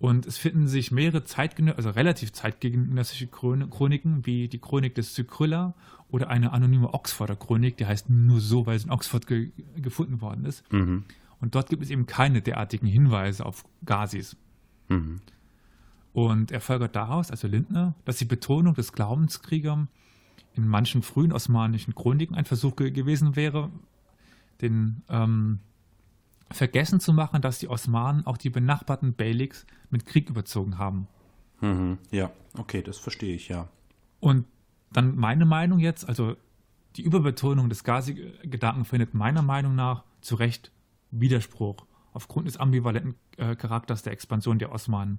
[0.00, 5.14] Und es finden sich mehrere zeitgenö also relativ zeitgenössische Chron Chroniken, wie die Chronik des
[5.14, 5.74] Cykrylla
[6.08, 10.22] oder eine anonyme Oxforder Chronik, die heißt nur so, weil sie in Oxford ge gefunden
[10.22, 10.64] worden ist.
[10.72, 11.04] Mhm.
[11.42, 14.38] Und dort gibt es eben keine derartigen Hinweise auf Ghazis.
[14.88, 15.20] Mhm.
[16.14, 19.86] Und er folgert daraus, also Lindner, dass die Betonung des Glaubenskriegers
[20.54, 23.70] in manchen frühen osmanischen Chroniken ein Versuch ge gewesen wäre,
[24.62, 25.60] den ähm,
[26.50, 31.06] vergessen zu machen, dass die Osmanen auch die benachbarten Beyliks mit Krieg überzogen haben.
[31.60, 31.98] Mhm.
[32.10, 33.68] Ja, okay, das verstehe ich, ja.
[34.18, 34.46] Und
[34.92, 36.36] dann meine Meinung jetzt, also
[36.96, 40.72] die Überbetonung des Ghazi-Gedanken findet meiner Meinung nach zu Recht
[41.10, 45.18] Widerspruch aufgrund des ambivalenten äh, Charakters der Expansion der Osmanen.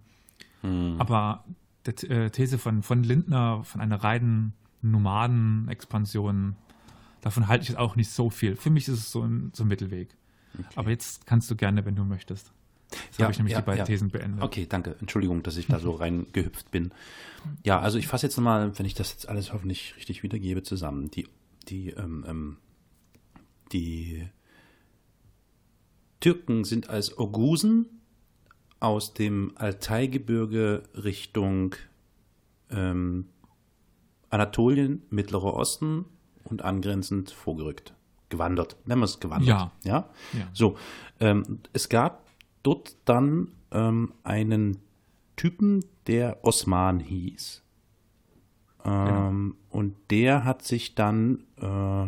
[1.00, 1.44] Aber
[1.86, 6.56] der äh, These von, von Lindner, von einer reinen Nomaden-Expansion,
[7.22, 8.56] davon halte ich jetzt auch nicht so viel.
[8.56, 10.16] Für mich ist es so ein, so ein Mittelweg.
[10.76, 12.52] Aber jetzt kannst du gerne, wenn du möchtest.
[12.92, 13.86] Jetzt Ja, habe ich nämlich ja, die beiden ja.
[13.86, 14.42] Thesen beendet.
[14.42, 14.96] Okay, danke.
[15.00, 16.92] Entschuldigung, dass ich da so reingehüpft bin.
[17.64, 21.10] Ja, also ich fasse jetzt nochmal, wenn ich das jetzt alles hoffentlich richtig wiedergebe, zusammen.
[21.12, 21.28] Die,
[21.70, 22.58] die, ähm, ähm,
[23.72, 24.28] die
[26.20, 28.02] Türken sind als Ogusen
[28.80, 31.76] aus dem Altaigebirge Richtung
[32.70, 33.30] ähm,
[34.30, 36.06] Anatolien, Mittlerer Osten
[36.44, 37.94] und angrenzend vorgerückt.
[38.32, 38.76] Gewandert.
[38.86, 39.48] Nennen wir es gewandert.
[39.48, 39.72] Ja.
[39.84, 40.10] ja?
[40.34, 40.48] Ja.
[40.54, 40.78] So,
[41.20, 42.26] ähm, es gab
[42.64, 44.78] dort dann ähm, einen
[45.36, 47.62] Typen, der Osman hieß.
[48.84, 52.08] Ähm, Und der hat sich dann äh,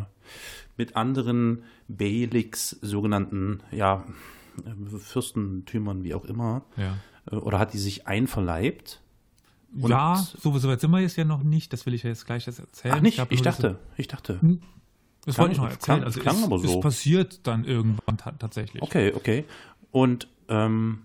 [0.77, 4.03] mit anderen Beyliks, sogenannten ja,
[4.99, 6.97] Fürstentümern, wie auch immer, Ja.
[7.31, 9.01] äh, oder hat die sich einverleibt.
[9.79, 11.73] Und- ja, so, so weit sind wir jetzt ja noch nicht.
[11.73, 12.95] Das will ich ja jetzt gleich erzählen.
[12.97, 14.39] Ach nicht, ich nur dachte, ich dachte.
[15.25, 15.79] Das Klang- wollte ich noch erzählen.
[15.99, 16.67] klang- Also klang es, aber so.
[16.67, 18.81] es passiert dann irgendwann ta tatsächlich.
[18.81, 19.45] Okay, okay.
[19.91, 20.99] Und ähm,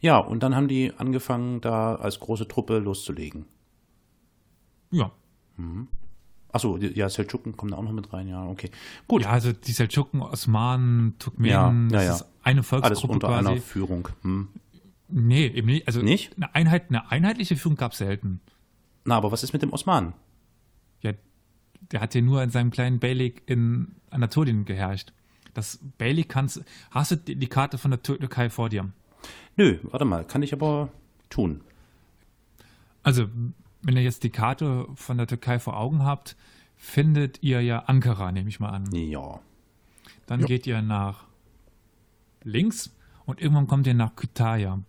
[0.00, 3.46] ja, und dann haben die angefangen, da als große Truppe loszulegen.
[4.90, 5.10] Ja.
[6.52, 8.70] Achso, ja, Seldschuken kommen da auch noch mit rein, ja, okay.
[9.08, 12.26] Gut, ja, also die Seldschuken, Osmanen, Turkmenen, Ja, ja, das ja.
[12.26, 13.48] ist eine alles Volksgruppe unter quasi.
[13.48, 14.08] einer Führung.
[14.22, 14.48] Hm.
[15.08, 15.86] Nee, eben nicht.
[15.86, 16.36] Also Nicht?
[16.36, 18.40] Eine, Einheit, eine einheitliche Führung gab es selten.
[19.04, 20.14] Na, aber was ist mit dem Osmanen?
[21.00, 21.12] Ja,
[21.92, 25.12] der hat ja nur in seinem kleinen Beylik in Anatolien geherrscht.
[25.54, 28.90] Das Beylik kannst Hast du die, Karte von der Tür- Türkei vor dir?
[29.56, 30.90] Nö, warte mal, kann ich aber
[31.30, 31.60] tun.
[33.02, 33.28] Also,
[33.82, 36.36] wenn ihr jetzt die Karte von der Türkei vor Augen habt,
[36.76, 38.92] findet ihr ja Ankara, nehme ich mal an.
[38.94, 39.40] Ja.
[40.26, 40.46] Dann Ja.
[40.46, 41.24] geht ihr nach
[42.42, 42.94] links
[43.24, 44.80] und irgendwann kommt ihr nach Kütahya.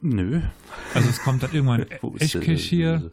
[0.00, 0.40] Nö.
[0.94, 3.10] Also es kommt dann irgendwann äh, Eschkeshir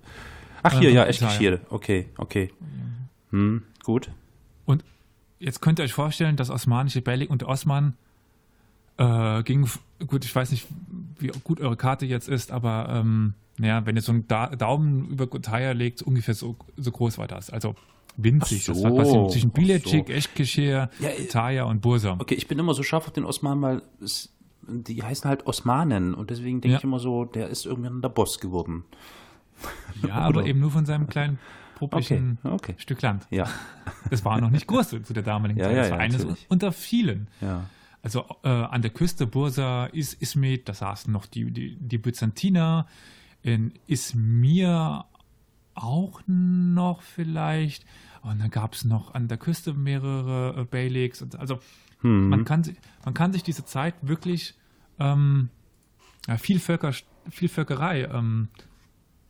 [0.75, 1.05] Ach, hier, Äh, ja.
[1.05, 1.59] Eschkeshir.
[1.69, 2.51] Okay, okay.
[3.31, 4.09] Hm, gut.
[4.65, 4.83] und
[5.39, 7.93] jetzt könnt ihr euch vorstellen, das osmanische Beylik und Osman
[8.97, 9.67] äh, ging,
[10.07, 10.65] gut, ich weiß nicht,
[11.19, 15.09] wie gut eure Karte jetzt ist, aber ähm, naja, wenn ihr so einen da Daumen
[15.09, 17.49] über Kütahya legt, ungefähr so, so groß war das.
[17.49, 17.75] Also
[18.15, 18.63] winzig.
[18.69, 20.13] Ach das war so, quasi zwischen Bilecik, so.
[20.13, 22.15] Eschkeshir, Ja, äh, Kütahya und Bursa.
[22.19, 24.33] Okay, ich bin immer so scharf auf den Osmanen, weil es,
[24.67, 26.77] die heißen halt Osmanen und deswegen denke Ja.
[26.79, 28.85] ich immer so, der ist irgendwann der Boss geworden.
[30.07, 30.47] Ja, aber Oder?
[30.47, 31.39] eben nur von seinem kleinen
[31.75, 32.75] puppischen Okay, okay.
[32.77, 33.27] Stück Land.
[33.29, 33.47] Ja,
[34.09, 35.75] Das war noch nicht groß zu, der damaligen Ja, Zeit.
[35.75, 36.45] ja, das war ja, eines natürlich.
[36.49, 37.27] unter vielen.
[37.41, 37.65] ja.
[38.03, 42.85] Also äh, an der Küste Bursa, Is Ismet, da saßen noch die, die, die Byzantiner.
[43.41, 45.05] In Izmir
[45.73, 47.85] auch noch vielleicht.
[48.21, 51.23] Und dann gab es noch an der Küste mehrere äh, Beyliks.
[51.37, 51.59] Also
[52.01, 52.29] Hm.
[52.29, 54.53] man, kann, sich- man kann sich diese Zeit wirklich
[54.99, 55.49] ähm,
[56.27, 56.93] ja, viel, Völker,
[57.29, 58.49] viel Völkerei ähm,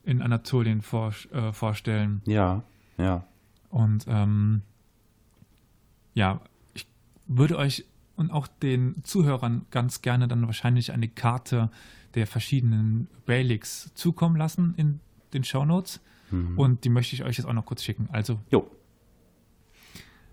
[0.08, 2.22] in Anatolien vor, äh, vorstellen.
[2.26, 2.64] Ja,
[2.98, 3.28] ja.
[3.70, 4.62] Und ähm,
[6.14, 6.42] ja,
[6.74, 6.88] ich
[7.28, 11.70] würde euch und auch den Zuhörern ganz gerne dann wahrscheinlich eine Karte
[12.16, 15.00] der verschiedenen Beyliks zukommen lassen in
[15.34, 16.02] den Shownotes.
[16.30, 18.10] Und die möchte ich euch jetzt auch noch kurz schicken.
[18.12, 18.70] Also, Jo.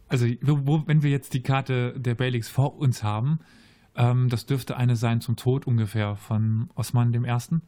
[0.08, 3.38] also wo, wenn wir jetzt die Karte der Beyliks vor uns haben,
[3.94, 7.60] ähm, das dürfte eine sein zum Tod ungefähr von Osman I.,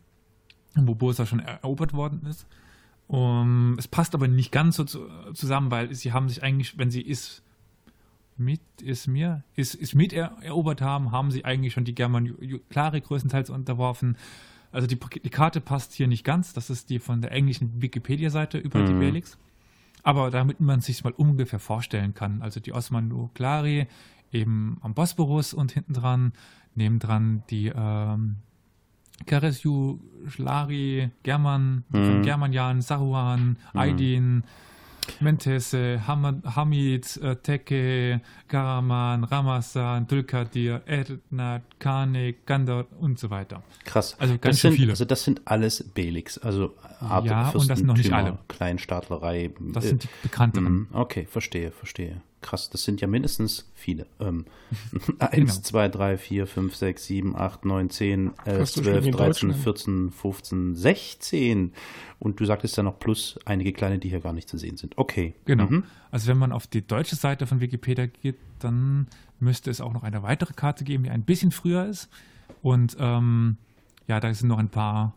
[0.83, 2.47] wo Bursa schon erobert worden ist.
[3.09, 6.91] Um, es passt aber nicht ganz so zu, zusammen, weil sie haben sich eigentlich, wenn
[6.91, 7.43] sie ist
[8.37, 13.01] mit ist mir ist, ist mit er, erobert haben, haben sie eigentlich schon die Germanklare
[13.01, 14.17] größtenteils unterworfen.
[14.73, 16.53] Also die, die Karte passt hier nicht ganz.
[16.53, 19.01] Das ist die von der englischen Wikipedia-Seite über die Mhm.
[19.01, 19.39] Beyliks.
[20.03, 22.43] Aber damit man sich mal ungefähr vorstellen kann.
[22.43, 23.87] Also die Osmanuklari
[24.33, 26.33] eben am Bosporus und hinten dran,
[26.75, 28.37] nebendran die ähm,
[29.25, 29.99] Keresju,
[30.29, 32.23] Schlari, German, Mhm.
[32.23, 34.43] Germanjan, Saruhan, Aydin,
[35.21, 43.63] Mentese, Hamad, Hamid, äh, Teke, Karaman, Ramazan, Dulkadir, Erdnat, Kanek, Gandor und so weiter.
[43.85, 44.17] Krass.
[44.19, 44.91] Also ganz schön viele.
[44.91, 48.39] Also das sind alles Beliks, also Ja, und das sind noch nicht Fürstentümer, alle.
[48.49, 49.51] Kleinstaatlerei.
[49.73, 50.73] Das äh, sind die bekannteren.
[50.73, 52.21] Mhm, Okay, verstehe, verstehe.
[52.47, 54.07] Krass, das sind ja mindestens viele.
[54.21, 54.45] Ähm,
[55.19, 55.31] Genau.
[55.31, 59.05] 1, 2, 3, 4, 5, 6, 7, 8, 9, 10, 11, Fast so viel 12,
[59.05, 59.57] wie in 13, Deutschland.
[59.65, 61.73] 14, 15, 16.
[62.21, 64.97] Und du sagtest ja noch plus einige kleine, die hier gar nicht zu sehen sind.
[64.97, 65.35] Okay.
[65.45, 65.67] Genau.
[65.67, 65.85] Mhm.
[66.13, 69.09] Also wenn man auf die deutsche Seite von Wikipedia geht, dann
[69.41, 72.09] müsste es auch noch eine weitere Karte geben, die ein bisschen früher ist.
[72.63, 73.57] Und ähm,
[74.07, 75.15] ja, da sind noch ein paar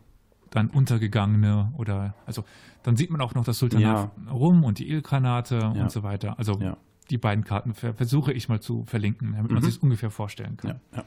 [0.50, 2.44] dann untergegangene oder also
[2.82, 5.68] dann sieht man auch noch das Sultanat rum und die Ilgranate Ja.
[5.70, 6.38] und so weiter.
[6.38, 6.76] Also Ja.
[7.10, 9.66] Die beiden Karten ver versuche ich mal zu verlinken, damit man Mhm.
[9.66, 10.80] sich es ungefähr vorstellen kann.
[10.92, 11.04] Ja, ja.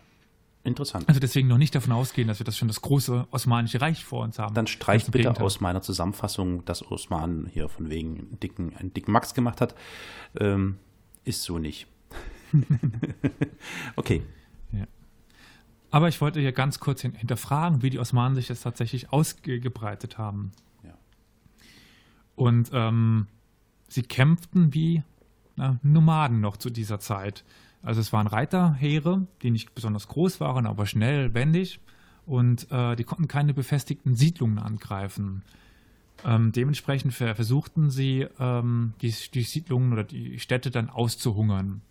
[0.65, 1.09] Interessant.
[1.09, 4.23] Also deswegen noch nicht davon ausgehen, dass wir das schon das große Osmanische Reich vor
[4.23, 4.53] uns haben.
[4.55, 5.45] Dann streicht bitte Gegenteil.
[5.45, 9.75] aus meiner Zusammenfassung, dass Osman hier von wegen einen dicken, einen dicken Max gemacht hat.
[10.39, 10.77] Ähm,
[11.25, 11.87] ist so nicht.
[13.95, 14.23] okay.
[15.91, 20.17] Aber ich wollte hier ganz kurz hin hinterfragen, wie die Osmanen sich das tatsächlich ausgebreitet
[20.17, 20.51] haben.
[20.83, 20.97] Ja.
[22.35, 23.27] Und ähm,
[23.89, 25.03] sie kämpften wie
[25.55, 27.43] na, Nomaden noch zu dieser Zeit.
[27.81, 31.79] Also es waren Reiterheere, die nicht besonders groß waren, aber schnell, wendig.
[32.25, 35.43] Und äh, die konnten keine befestigten Siedlungen angreifen.
[36.25, 41.81] Ähm, dementsprechend ver versuchten sie, ähm, die, die Siedlungen oder die Städte dann auszuhungern.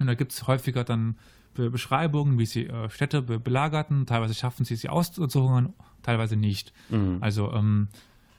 [0.00, 1.16] Und da gibt es häufiger dann
[1.54, 4.06] Be Beschreibungen, wie sie äh, Städte be belagerten.
[4.06, 6.72] Teilweise schaffen sie sie auszuhungern, teilweise nicht.
[6.88, 7.18] Mhm.
[7.20, 7.88] Also ähm,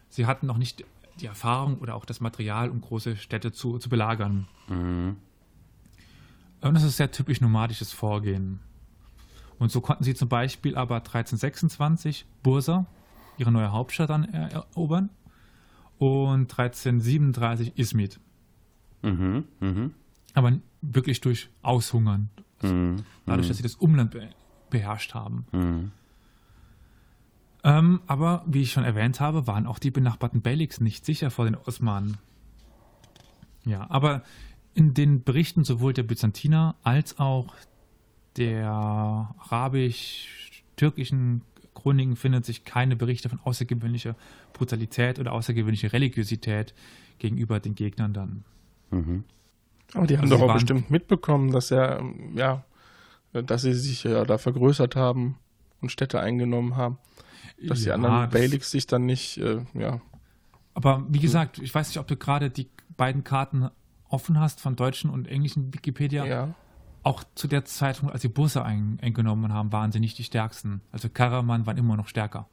[0.09, 0.83] sie hatten noch nicht
[1.19, 4.47] die Erfahrung oder auch das Material, um große Städte zu, zu belagern.
[4.67, 5.17] Mhm.
[6.61, 8.59] Und das ist sehr typisch nomadisches Vorgehen.
[9.59, 12.85] Und so konnten sie zum Beispiel aber 1326 Bursa,
[13.37, 15.09] ihre neue Hauptstadt, dann er- erobern.
[15.99, 18.19] Und 1337 Izmit.
[19.03, 19.45] Mhm.
[19.59, 19.93] Mhm.
[20.33, 22.29] Aber wirklich durch Aushungern.
[22.61, 23.03] Mhm.
[23.25, 24.29] Dadurch, dass sie das Umland be
[24.69, 25.45] beherrscht haben.
[25.51, 25.91] Mhm.
[27.63, 31.45] Ähm, aber wie ich schon erwähnt habe, waren auch die benachbarten Beyliks nicht sicher vor
[31.45, 32.17] den Osmanen.
[33.65, 34.23] Ja, aber
[34.73, 37.55] in den Berichten sowohl der Byzantiner als auch
[38.35, 44.15] der arabisch-türkischen Chroniken findet sich keine Berichte von außergewöhnlicher
[44.53, 46.73] Brutalität oder außergewöhnlicher Religiosität
[47.19, 48.43] gegenüber den Gegnern dann.
[48.91, 49.23] Mhm.
[49.93, 52.63] Aber die haben Also doch auch bestimmt mitbekommen, dass er, ähm, ja,
[53.33, 55.37] äh, dass sie sich ja da vergrößert haben
[55.81, 56.97] und Städte eingenommen haben.
[57.67, 60.01] Dass die Ja, anderen das- Beyliks sich dann nicht, äh, ja,
[60.75, 63.69] Aber wie gesagt, ich weiß nicht, ob du gerade die beiden Karten
[64.09, 66.25] offen hast von deutschen und englischen Wikipedia.
[66.25, 66.55] ja.
[67.05, 70.79] Auch zu der Zeitung, als sie Busse ein, eingenommen haben, waren sie nicht die stärksten.
[70.93, 72.47] Also Karaman waren immer noch stärker.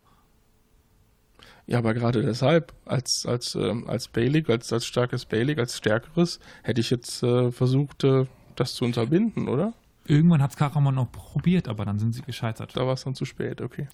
[1.66, 6.40] Ja, aber gerade deshalb, als, als, ähm, als Beylik, als, als starkes Beylik, als stärkeres,
[6.64, 9.72] hätte ich jetzt äh, versucht, äh, das zu unterbinden, oder?
[10.04, 12.76] Irgendwann hat es Karaman noch probiert, aber dann sind sie gescheitert.
[12.76, 13.86] Da war es dann zu spät, okay.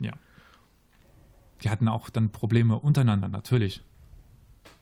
[1.62, 3.82] Die hatten auch dann Probleme untereinander, natürlich.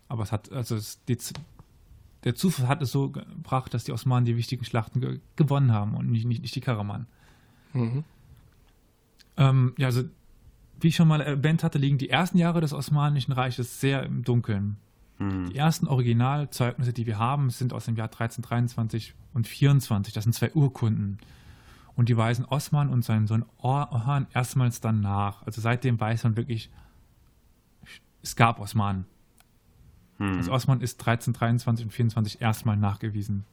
[0.08, 1.18] Aber es hat, also es, die,
[2.24, 5.94] der Zufall hat es so gebracht, dass die Osmanen die wichtigen Schlachten ge gewonnen haben
[5.94, 7.06] und nicht, nicht, nicht die Karaman.
[7.72, 8.04] Mhm.
[9.36, 10.04] Ähm, ja, also
[10.80, 14.22] wie ich schon mal erwähnt hatte, liegen die ersten Jahre des Osmanischen Reiches sehr im
[14.22, 14.76] Dunkeln.
[15.18, 15.50] Mhm.
[15.50, 20.12] Die ersten Originalzeugnisse, die wir haben, sind aus dem Jahr 1323 und 24.
[20.14, 21.18] Das sind zwei Urkunden.
[21.96, 25.42] Und die weisen Osman und seinen Sohn Or- Orhan erstmals dann nach.
[25.42, 26.70] Also seitdem weiß man wirklich,
[28.22, 29.04] es gab Osmanen.
[30.18, 30.38] Hm.
[30.38, 33.44] Also Osman ist 1323 und 24 erstmal nachgewiesen.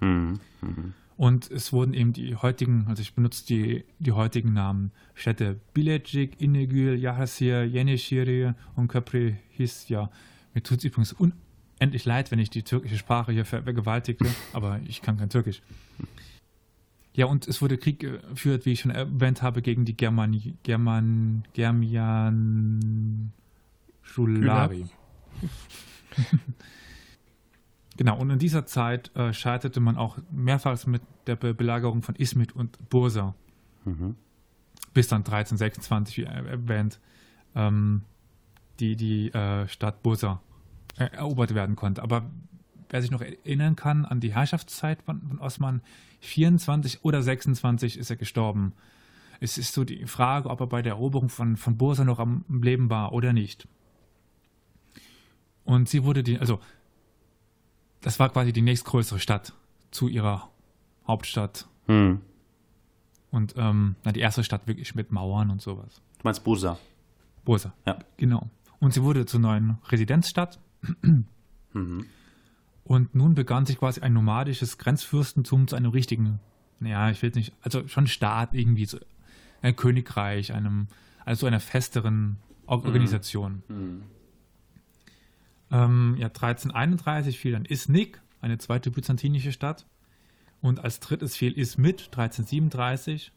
[0.00, 0.38] Hm.
[0.60, 0.94] Hm.
[1.16, 6.40] Und es wurden eben die heutigen, also ich benutze die, die heutigen Namen, Städte Bilecik,
[6.40, 10.10] Inegül, Yahasir, Yenişehir und Köprühisya.
[10.54, 15.02] Mir tut es übrigens unendlich leid, wenn ich die türkische Sprache hier vergewaltige, aber ich
[15.02, 15.62] kann kein Türkisch.
[17.14, 21.44] Ja, und es wurde Krieg geführt, wie ich schon erwähnt habe, gegen die German, German,
[21.52, 23.32] Germian
[24.00, 24.86] Schulari.
[27.96, 32.14] genau, und in dieser Zeit äh, scheiterte man auch mehrfach mit der Be Belagerung von
[32.14, 33.34] Izmit und Bursa.
[33.84, 34.16] Mhm.
[34.94, 36.98] Bis dann 1326, wie erwähnt,
[37.54, 38.02] ähm,
[38.80, 40.40] die, die äh, Stadt Bursa
[40.96, 42.02] erobert werden konnte.
[42.02, 42.30] Aber
[42.90, 45.80] wer sich noch erinnern kann an die Herrschaftszeit von, von Osman,
[46.22, 48.72] 24 oder 26 ist er gestorben.
[49.40, 52.44] Es ist so die Frage, ob er bei der Eroberung von, von Bursa noch am
[52.48, 53.66] Leben war oder nicht.
[55.64, 56.60] Und sie wurde die, also
[58.00, 59.52] das war quasi die nächstgrößere Stadt
[59.90, 60.48] zu ihrer
[61.06, 61.66] Hauptstadt.
[61.86, 62.20] Hm.
[63.32, 66.00] Und ähm, na, die erste Stadt wirklich mit Mauern und sowas.
[66.18, 66.78] Du meinst Bursa?
[67.44, 67.72] Bursa.
[67.84, 67.98] Ja.
[68.16, 68.48] Genau.
[68.78, 70.60] Und sie wurde zur neuen Residenzstadt.
[71.72, 72.06] Mhm.
[72.84, 76.40] Und nun begann sich quasi ein nomadisches Grenzfürstentum zu einem richtigen,
[76.80, 78.98] naja, ich will nicht, also schon Staat irgendwie, so
[79.62, 80.88] ein Königreich, einem,
[81.24, 83.62] also einer festeren Organisation.
[83.68, 84.02] Mhm.
[85.70, 89.86] Ähm, ja, 1331 fiel dann Isnik, eine zweite byzantinische Stadt.
[90.60, 93.32] Und als drittes fiel Ismit 1337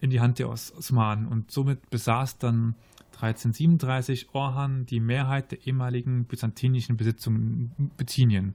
[0.00, 1.26] in die Hand der Os Osmanen.
[1.26, 2.74] Und somit besaß dann
[3.20, 8.54] 1337 Orhan die Mehrheit der ehemaligen byzantinischen Besitzungen in Bithynien.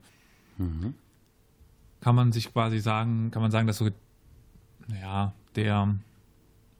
[0.58, 0.94] Mhm.
[2.00, 3.88] Kann man sich quasi sagen, kann man sagen, dass so,
[4.88, 5.94] naja, der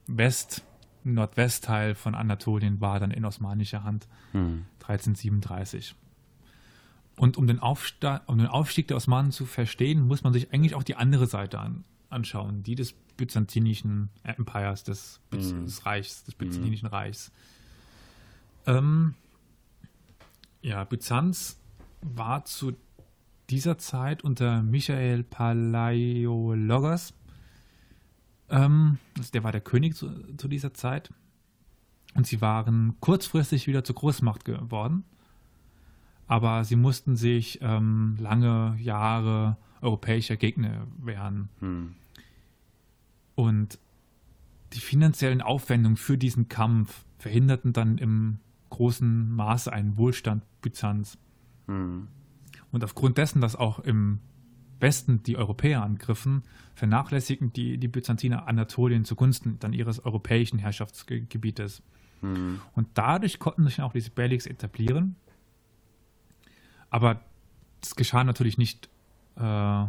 [0.07, 0.65] West,
[1.05, 4.65] Nordwestteil von Anatolien war dann in osmanischer Hand Mhm.
[4.81, 5.95] 1337.
[7.17, 10.75] Und um den, Aufsta um den Aufstieg der Osmanen zu verstehen, muss man sich eigentlich
[10.75, 15.65] auch die andere Seite an anschauen, die des byzantinischen Empires, des, Byz Mhm.
[15.65, 17.33] des Reichs, des byzantinischen Reichs.
[18.67, 19.15] Ähm,
[20.63, 21.61] ja, Byzanz
[22.01, 22.73] war zu
[23.51, 27.15] dieser Zeit unter Michael Palaiologos,
[28.49, 31.13] ähm, also der war der König zu, zu dieser Zeit,
[32.15, 35.05] und sie waren kurzfristig wieder zur Großmacht geworden,
[36.27, 41.51] aber sie mussten sich ähm, lange Jahre europäischer Gegner wehren.
[41.61, 41.95] Mhm.
[43.35, 43.79] Und
[44.73, 48.39] die finanziellen Aufwendungen für diesen Kampf verhinderten dann im
[48.75, 51.17] großen Maße einen Wohlstand Byzanz.
[51.67, 52.09] Mhm.
[52.73, 54.19] Und aufgrund dessen, dass auch im
[54.81, 56.43] Westen die Europäer angriffen,
[56.75, 61.83] vernachlässigten die, die Byzantiner Anatolien zugunsten dann ihres europäischen Herrschaftsgebietes.
[62.21, 62.61] Mhm.
[62.73, 65.15] Und dadurch konnten sich auch diese Beyliks etablieren.
[66.91, 67.21] Aber
[67.81, 68.89] das geschah natürlich nicht
[69.37, 69.87] äh,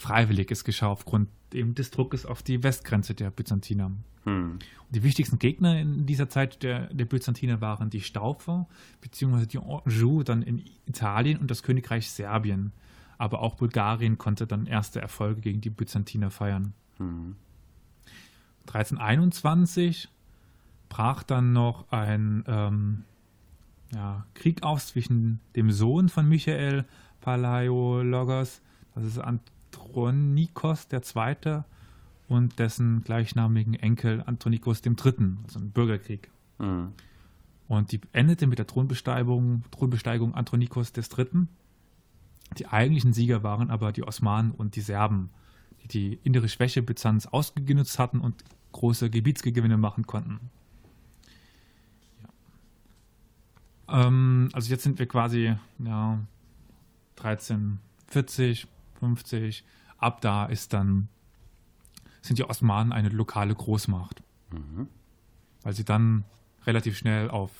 [0.00, 0.50] freiwillig.
[0.50, 3.92] Es geschah aufgrund eben des Druckes auf die Westgrenze der Byzantiner.
[4.24, 4.58] Und
[4.90, 8.68] die wichtigsten Gegner in dieser Zeit der, der Byzantiner waren die Staufer,
[9.00, 12.72] beziehungsweise die Anjou dann in Italien und das Königreich Serbien.
[13.18, 16.74] Aber auch Bulgarien konnte dann erste Erfolge gegen die Byzantiner feiern.
[16.98, 17.36] Mhm.
[18.66, 20.08] 1321
[20.88, 23.04] brach dann noch ein ähm,
[23.94, 26.84] ja, Krieg aus zwischen dem Sohn von Michael
[27.20, 28.62] Palaiologos,
[28.94, 29.18] das ist
[29.72, 31.62] Andronikos II.
[32.28, 34.94] und dessen gleichnamigen Enkel Antonikos III.,
[35.44, 36.30] also ein Bürgerkrieg.
[36.58, 36.92] Mhm.
[37.68, 41.46] Und die endete mit der Thronbesteigung, Thronbesteigung Antonikos III.
[42.58, 45.30] Die eigentlichen Sieger waren aber die Osmanen und die Serben,
[45.82, 48.42] die die innere Schwäche Byzanz ausgenutzt hatten und
[48.72, 50.40] große Gebietsgewinne machen konnten.
[53.88, 54.06] Ja.
[54.06, 56.18] Ähm, also jetzt sind wir quasi ja,
[57.18, 58.66] 1340,
[59.00, 59.64] 50.
[59.98, 61.08] Ab da ist dann
[62.22, 64.22] sind die Osmanen eine lokale Großmacht,
[64.52, 64.88] Mhm.
[65.62, 66.24] weil sie dann
[66.66, 67.50] relativ schnell auf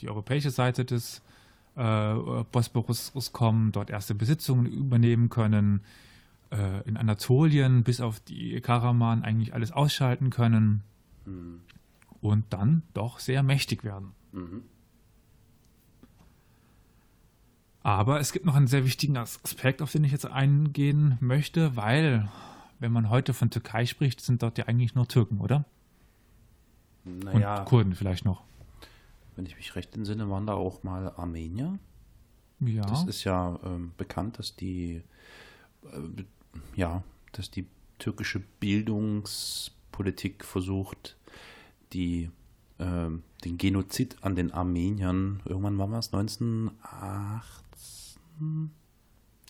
[0.00, 1.20] die europäische Seite des
[1.74, 2.14] äh,
[2.52, 5.80] Bosporus kommen, dort erste Besitzungen übernehmen können,
[6.50, 10.82] äh, in Anatolien bis auf die Karaman eigentlich alles ausschalten können
[11.24, 11.60] Mhm.
[12.20, 14.12] und dann doch sehr mächtig werden.
[14.32, 14.62] Mhm.
[17.82, 21.74] Aber es gibt noch einen sehr wichtigen As- Aspekt, auf den ich jetzt eingehen möchte,
[21.76, 22.28] weil,
[22.78, 25.64] wenn man heute von Türkei spricht, sind dort ja eigentlich nur Türken, oder?
[27.04, 28.44] Naja, Und Kurden vielleicht noch.
[29.34, 31.78] wenn ich mich recht entsinne, waren da auch mal Armenier.
[32.60, 32.82] Ja.
[32.82, 35.02] Das ist ja ähm, bekannt, dass die,
[35.84, 36.22] äh,
[36.76, 37.02] ja,
[37.32, 37.66] dass die
[37.98, 41.16] türkische Bildungspolitik versucht,
[41.92, 42.30] die
[42.78, 47.61] ähm, den Genozid an den Armeniern, irgendwann war es 1918,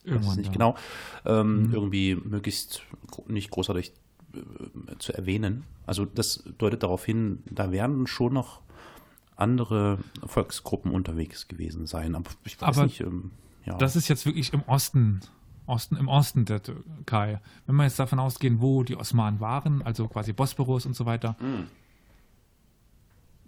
[0.04, 0.52] Irgendwann nicht da.
[0.52, 0.76] genau,
[1.24, 1.72] ähm, Mhm.
[1.74, 2.82] irgendwie möglichst
[3.28, 3.92] nicht großartig
[4.34, 5.64] äh, zu erwähnen.
[5.86, 8.62] Also das deutet darauf hin, da werden schon noch
[9.36, 12.14] andere Volksgruppen unterwegs gewesen sein.
[12.14, 13.30] Aber ich weiß Aber nicht, ähm,
[13.64, 13.76] ja.
[13.78, 15.20] Das ist jetzt wirklich im Osten,
[15.66, 17.40] Osten, im Osten der Türkei.
[17.66, 21.36] Wenn wir jetzt davon ausgehen, wo die Osmanen waren, also quasi Bosporus und so weiter,
[21.40, 21.66] Mhm.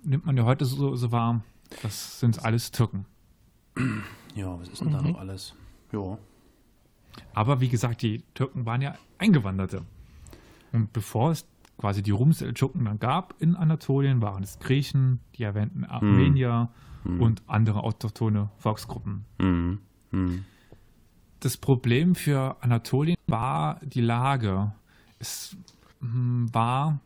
[0.04, 1.42] nimmt man ja heute so, so wahr,
[1.82, 3.06] das sind alles Türken.
[4.34, 5.54] ja, was ist denn da noch alles?
[5.92, 6.18] Ja.
[7.32, 9.82] Aber wie gesagt, die Türken waren ja Eingewanderte.
[10.72, 11.46] Und bevor es
[11.78, 16.70] quasi die Rum-Seldschuken dann gab in Anatolien, waren es Griechen, die erwähnten Armenier
[17.04, 19.24] und andere autochthone Volksgruppen.
[19.38, 19.78] Mhm.
[20.10, 20.44] Mhm.
[21.40, 24.72] Das Problem für Anatolien war die Lage.
[25.18, 25.56] Es
[26.00, 27.00] mm, war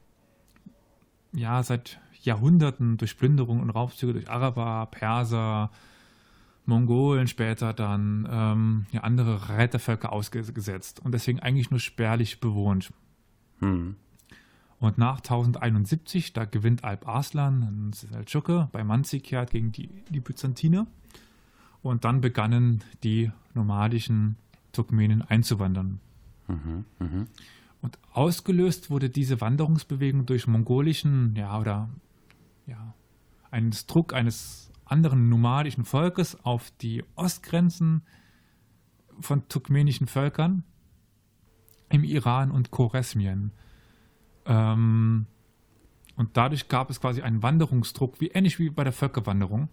[1.33, 5.71] ja seit Jahrhunderten durch Plünderung und Raubzüge durch Araber, Perser,
[6.69, 12.93] Mongolen später dann ähm, ja, andere Reitervölker ausgesetzt und deswegen eigentlich nur spärlich bewohnt.
[13.61, 13.97] Mhm.
[14.79, 20.87] Und nach 1071, da gewinnt Alp Arslan, ein Seldschuke, bei Manzikert gegen die, die Byzantiner.
[21.83, 24.37] Und dann begannen die nomadischen
[24.73, 26.01] Turkmenen einzuwandern.
[26.47, 26.85] Mhm.
[27.01, 27.27] Mhm.
[27.81, 31.89] Und ausgelöst wurde diese Wanderungsbewegung durch mongolischen, ja, oder
[32.67, 32.95] ja,
[33.51, 38.03] einen Druck eines anderen nomadischen Volkes auf die Ostgrenzen
[39.21, 40.65] von turkmenischen Völkern
[41.89, 43.53] im Iran und Choresmien.
[44.47, 45.27] Ähm,
[46.17, 49.69] und dadurch gab es quasi einen Wanderungsdruck, wie ähnlich wie bei der Völkerwanderung,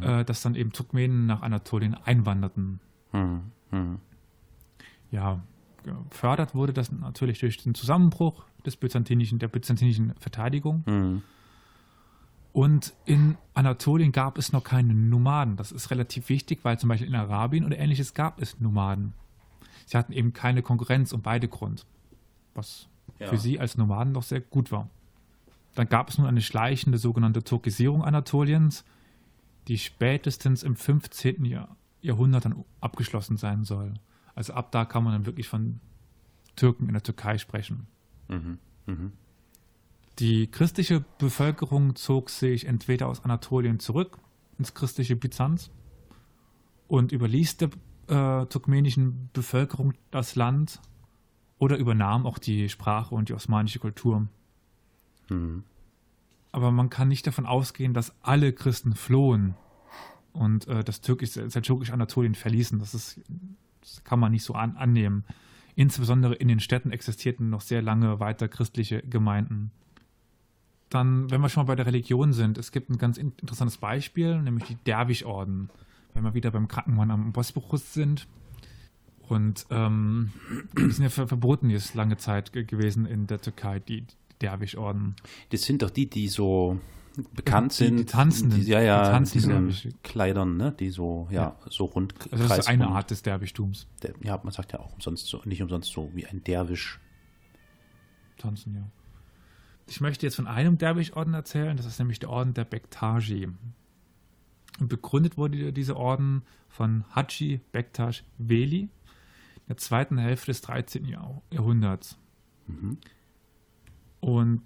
[0.00, 2.80] äh, dass dann eben Turkmenen nach Anatolien einwanderten.
[3.12, 3.52] Mhm.
[3.72, 3.98] Mhm.
[5.10, 5.42] ja,
[5.82, 11.22] gefördert wurde das natürlich durch den Zusammenbruch des byzantinischen, der byzantinischen Verteidigung.
[12.56, 15.56] Und in Anatolien gab es noch keine Nomaden.
[15.56, 19.12] Das ist relativ wichtig, weil zum Beispiel in Arabien oder ähnliches gab es Nomaden.
[19.84, 21.84] Sie hatten eben keine Konkurrenz um beide Grund,
[22.54, 22.88] was
[23.18, 23.26] Ja.
[23.26, 24.88] für sie als Nomaden doch sehr gut war.
[25.74, 28.86] Dann gab es nun eine schleichende sogenannte Turkisierung Anatoliens,
[29.68, 31.44] die spätestens im 15.
[31.44, 33.92] Jahr, Jahrhundert dann abgeschlossen sein soll.
[34.34, 35.78] Also ab da kann man dann wirklich von
[36.56, 37.86] Türken in der Türkei sprechen.
[38.28, 38.58] Mhm.
[38.86, 39.12] Mhm.
[40.18, 44.18] Die christliche Bevölkerung zog sich entweder aus Anatolien zurück
[44.58, 45.70] ins christliche Byzanz
[46.88, 47.70] und überließ der
[48.08, 50.80] äh, turkmenischen Bevölkerung das Land
[51.58, 54.26] oder übernahm auch die Sprache und die osmanische Kultur.
[55.28, 55.64] Mhm.
[56.52, 59.54] Aber man kann nicht davon ausgehen, dass alle Christen flohen
[60.32, 62.78] und äh, das türkische, türkische Anatolien verließen.
[62.78, 63.20] Das, ist,
[63.82, 65.24] das kann man nicht so an, annehmen.
[65.74, 69.72] Insbesondere in den Städten existierten noch sehr lange weiter christliche Gemeinden.
[70.90, 73.76] Dann, wenn wir schon mal bei der Religion sind, es gibt ein ganz in- interessantes
[73.78, 75.68] Beispiel, nämlich die Derwisch-Orden.
[76.14, 78.26] Wenn wir wieder beim Krankenmann am Bosporus sind.
[79.28, 80.30] Und ähm,
[80.78, 84.04] die sind ja ver verboten jetzt lange Zeit ge gewesen in der Türkei, die
[84.40, 85.16] Derwisch-Orden.
[85.50, 86.78] Das sind doch die, die so
[87.34, 88.10] bekannt Die- die sind.
[88.10, 88.60] Tanzenden.
[88.60, 90.70] Die, ja, ja, Die glaub Kleidern, ne?
[90.78, 91.56] Die so, ja, Ja.
[91.68, 92.14] so rund.
[92.30, 92.86] Also das ist eine.
[92.86, 93.88] Art des Derwichtums.
[94.02, 97.00] Der, ja, man sagt ja auch umsonst so, nicht umsonst so wie ein Derwisch.
[98.38, 98.82] Tanzen, ja.
[99.86, 103.48] Ich möchte jetzt von einem Derwisch-Orden erzählen, das ist nämlich der Orden der Bektashi.
[104.80, 108.90] Und begründet wurde dieser Orden von Haji Bektash Veli in
[109.68, 111.04] der zweiten Hälfte des 13.
[111.06, 112.18] Jahr Jahrhunderts.
[112.66, 112.98] Mhm.
[114.20, 114.62] Und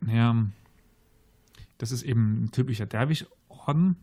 [0.00, 0.46] naja,
[1.76, 3.96] das ist eben ein typischer Derwisch-Orden,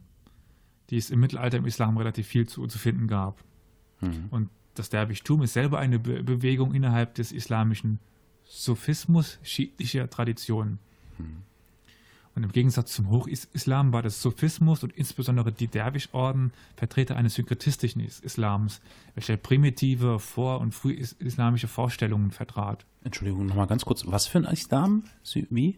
[0.90, 3.44] die es im Mittelalter im Islam relativ viel zu, zu finden gab.
[4.02, 4.28] Mhm.
[4.30, 8.00] Und das Derwischtum ist selber eine Be Bewegung innerhalb des islamischen
[8.46, 10.80] Sufismus schiitischer Tradition.
[12.36, 18.02] Und im Gegensatz zum Hochislam war das Sufismus und insbesondere die Derwisch-Orden Vertreter eines synkretistischen
[18.02, 18.82] Is- Islams,
[19.14, 22.86] welcher primitive vor- und frühislamische Vorstellungen vertrat.
[23.06, 24.04] Entschuldigung, nochmal ganz kurz.
[24.06, 25.04] Was für ein Islam?
[25.50, 25.78] Wie?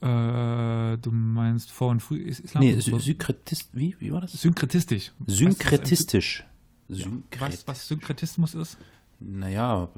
[0.00, 2.64] Äh, du meinst vor- und frühislam?
[2.64, 3.94] Nee, Sy Synkretist, wie?
[4.00, 4.32] Wie war das?
[4.32, 5.12] Synkretistisch.
[5.26, 6.44] Synkretistisch.
[6.88, 8.78] Weißt du, Synkret Was, was Synkretismus ist?
[9.20, 9.88] naja,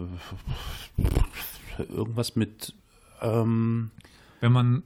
[1.78, 2.74] irgendwas mit,
[3.22, 3.90] ähm,
[4.40, 4.82] Wenn man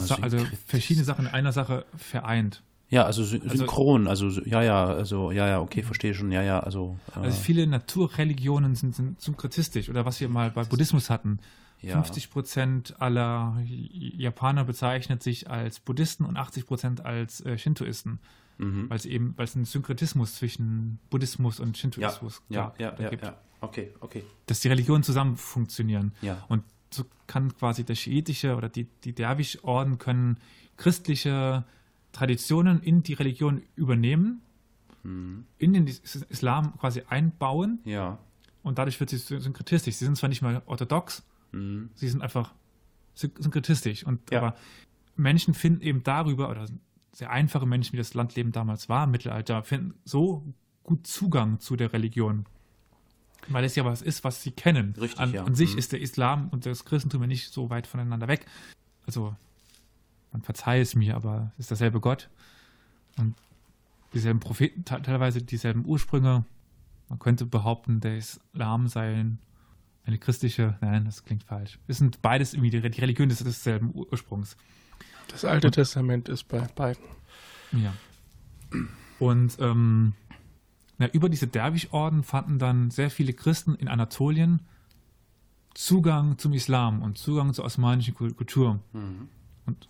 [0.00, 0.58] sa- also Synkretistisch.
[0.66, 2.62] verschiedene Sachen in einer Sache vereint.
[2.88, 6.42] ja, also, sy synchron, also, sy- ja, ja, also, ja, ja, okay, verstehe schon, ja,
[6.42, 11.08] ja, also, äh, Also viele Naturreligionen sind, sind synkretistisch oder was wir mal bei Buddhismus
[11.10, 11.38] hatten.
[11.82, 11.92] ja.
[11.94, 18.18] 50 Prozent aller Japaner bezeichnet sich als Buddhisten und 80 Prozent als äh, Shintoisten,
[18.58, 18.90] Mhm.
[18.90, 22.94] weil es eben, weil es einen Synkretismus zwischen Buddhismus und Ja, Shintoismus ja, gab- ja,
[22.98, 23.22] ja, gibt.
[23.24, 26.12] ja, okay, okay, dass die Religionen zusammen funktionieren.
[26.22, 26.44] ja.
[26.48, 30.38] Und so kann quasi der schiitische oder die, die Derwisch-Orden können
[30.76, 31.64] christliche
[32.12, 34.42] Traditionen in die Religion übernehmen,
[35.02, 35.46] Mhm.
[35.56, 38.18] in den Islam quasi einbauen Ja.
[38.62, 39.94] und dadurch wird sie synkretistisch.
[39.96, 41.88] Sie sind zwar nicht mal orthodox, Mhm.
[41.94, 42.52] sie sind einfach
[43.14, 44.04] syn- synkretistisch.
[44.04, 44.38] Und Ja.
[44.38, 44.56] aber
[45.16, 46.66] Menschen finden eben darüber, oder
[47.12, 50.44] sehr einfache Menschen, wie das Landleben damals war, im Mittelalter, finden so
[50.82, 52.44] gut Zugang zu der Religion.
[53.48, 54.94] Weil es ja was ist, was sie kennen.
[55.00, 55.44] Richtig, an, ja.
[55.44, 55.78] an sich Mhm.
[55.78, 58.46] ist der Islam und das Christentum ja nicht so weit voneinander weg.
[59.06, 59.34] Also,
[60.32, 62.28] man verzeihe es mir, aber es ist derselbe Gott.
[63.18, 63.34] Und
[64.14, 66.44] dieselben Propheten, te- teilweise dieselben Ursprünge.
[67.08, 69.26] Man könnte behaupten, der Islam sei
[70.04, 71.78] eine christliche, nein, das klingt falsch.
[71.88, 74.56] Es sind beides irgendwie die, die Religion des, desselben Ur- Ursprungs.
[75.28, 77.02] Das Alte Testament ist bei beiden.
[77.72, 77.92] Ja.
[79.18, 80.14] Und ähm,
[81.00, 84.60] na, über diese Derwisch-Orden fanden dann sehr viele Christen in Anatolien
[85.74, 88.80] Zugang zum Islam und Zugang zur osmanischen Kul- Kultur.
[89.66, 89.88] Und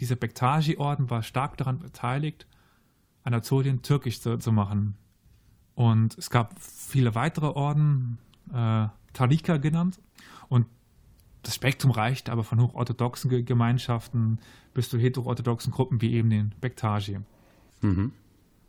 [0.00, 2.46] dieser Bektashi-Orden war stark daran beteiligt,
[3.22, 4.96] Anatolien türkisch zu, zu machen.
[5.74, 8.18] Und es gab viele weitere Orden,
[8.52, 10.00] äh, Tarika genannt.
[10.48, 10.66] Und
[11.42, 14.38] das Spektrum reichte aber von hochorthodoxen Ge- Gemeinschaften
[14.74, 17.18] bis zu heteroorthodoxen Gruppen wie eben den Bektashi.
[17.82, 18.12] Mhm.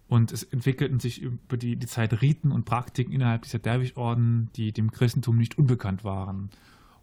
[0.10, 4.72] Und es entwickelten sich über die, die Zeit Riten und Praktiken innerhalb dieser Derwisch-Orden, die
[4.72, 6.49] dem Christentum nicht unbekannt waren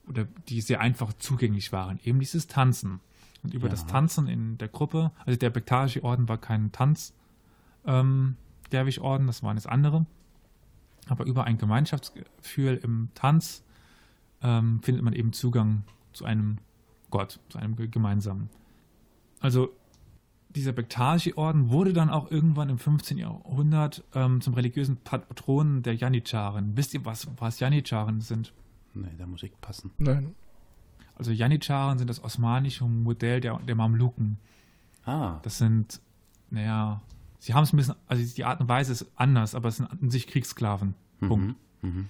[0.09, 2.01] oder die sehr einfach zugänglich waren.
[2.05, 2.99] Eben dieses Tanzen.
[3.45, 3.71] Und über Ja.
[3.71, 7.15] das Tanzen in der Gruppe, also der Bektashi-Orden war kein Tanz,
[7.87, 8.37] ähm,
[8.73, 10.05] Derwisch-Orden, das waren es andere.
[11.09, 13.63] Aber über ein Gemeinschaftsgefühl im Tanz
[14.43, 16.59] ähm, findet man eben Zugang zu einem
[17.11, 18.51] Gott, zu einem ge- gemeinsamen.
[19.39, 19.71] Also
[20.57, 23.19] dieser Bektashi-Orden wurde dann auch irgendwann im 15.
[23.19, 26.77] Jahrhundert ähm, zum religiösen Patron der Janitscharen.
[26.77, 28.53] Wisst ihr, was, was Janitscharen sind?
[28.95, 29.91] Nee, da muss ich passen.
[29.99, 30.35] Nein.
[31.15, 34.39] Also Janitscharen sind das osmanische Modell der, der Mamluken.
[35.05, 35.39] Ah.
[35.43, 36.01] Das sind,
[36.51, 37.03] naja,
[37.39, 39.87] sie haben es ein bisschen, also die Art und Weise ist anders, aber es sind
[39.87, 40.95] an sich Kriegssklaven.
[41.21, 41.57] Punkt.
[41.83, 42.09] Mhm.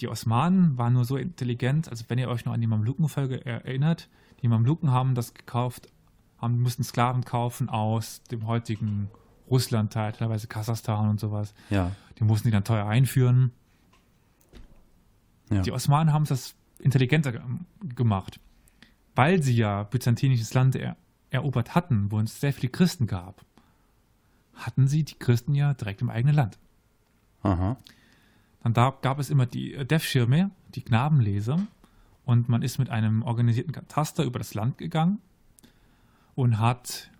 [0.00, 3.64] Die Osmanen waren nur so intelligent, also wenn ihr euch noch an die Mamlukenfolge er
[3.64, 4.08] erinnert,
[4.42, 5.88] die Mamluken haben das gekauft,
[6.44, 9.10] haben, mussten Sklaven kaufen aus dem heutigen
[9.50, 11.54] Russland, teilweise Kasachstan und sowas.
[11.70, 11.90] Ja.
[12.18, 13.52] Die mussten die dann teuer einführen.
[15.50, 15.62] Ja.
[15.62, 17.40] Die Osmanen haben das intelligenter ge-
[17.94, 18.40] gemacht.
[19.14, 20.96] Weil sie ja byzantinisches Land er
[21.30, 23.44] erobert hatten, wo es sehr viele Christen gab,
[24.54, 26.58] hatten sie die Christen ja direkt im eigenen Land.
[27.42, 27.76] Aha.
[28.62, 31.60] Dann da gab es immer die äh, Dev-Schirme, die Knabenleser,
[32.24, 35.20] und man ist mit einem organisierten Kataster über das Land gegangen
[36.34, 37.10] und hat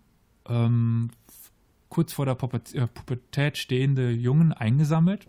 [0.48, 1.10] ähm,
[1.88, 5.28] kurz vor der Pubertät, äh, Pubertät stehende Jungen eingesammelt,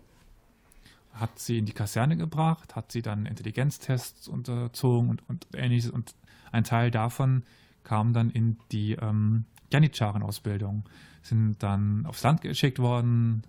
[1.12, 6.14] hat sie in die Kaserne gebracht, hat sie dann Intelligenztests unterzogen und, und ähnliches und
[6.52, 7.42] ein Teil davon
[7.84, 10.84] kam dann in die ähm, Janitscharen-Ausbildung,
[11.22, 13.42] sind dann aufs Land geschickt worden,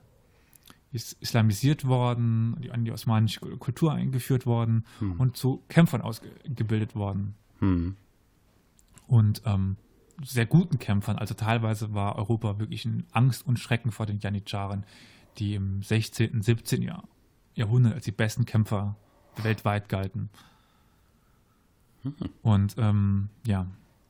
[0.91, 4.85] is islamisiert worden, die- an die osmanische Kultur eingeführt worden
[5.17, 7.35] und zu Kämpfern ausgebildet worden.
[7.59, 7.95] Hm.
[9.07, 9.75] Und ähm,
[10.23, 11.17] sehr guten Kämpfern.
[11.17, 14.83] Also teilweise war Europa wirklich in Angst und Schrecken vor den Janitscharen,
[15.37, 16.81] die im 16., 17.
[16.81, 17.03] Jahr,
[17.55, 18.95] Jahrhundert als die besten Kämpfer
[19.41, 20.29] weltweit galten.
[22.41, 23.67] Und ähm, ja,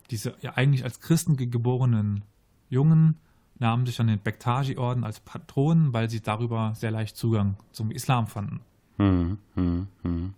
[0.09, 2.23] diese ja eigentlich als Christen ge- geborenen
[2.69, 3.17] Jungen
[3.59, 8.27] nahmen sich dann den Bektashi-Orden als Patronen, weil sie darüber sehr leicht Zugang zum Islam
[8.27, 8.61] fanden.
[8.97, 9.39] Hm.
[9.55, 9.87] Hm.
[10.03, 10.33] Hm.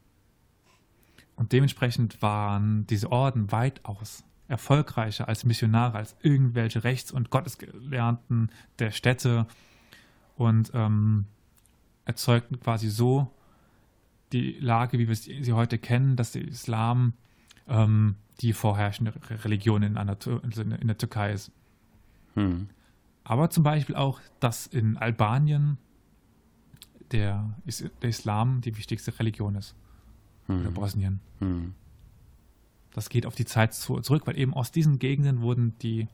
[1.36, 8.92] Und dementsprechend waren diese Orden weitaus erfolgreicher als Missionare, als irgendwelche Rechts- und Gottesgelernten der
[8.92, 9.48] Städte
[10.36, 11.26] und ähm,
[12.06, 13.32] erzeugten quasi so
[14.34, 17.14] die Lage, wie wir sie heute kennen, dass der Islam
[17.68, 21.52] ähm, die vorherrschende Re- Religion in, Anato- in der Türkei ist.
[22.34, 22.70] Hm.
[23.24, 25.78] Aber zum Beispiel auch, dass in Albanien
[27.12, 29.76] der, Is der Islam die wichtigste Religion ist.
[30.48, 31.20] Oder Bosnien.
[31.40, 31.74] Hm.
[32.94, 36.08] Das geht auf die Zeit zu- zurück, weil eben aus diesen Gegenden wurden die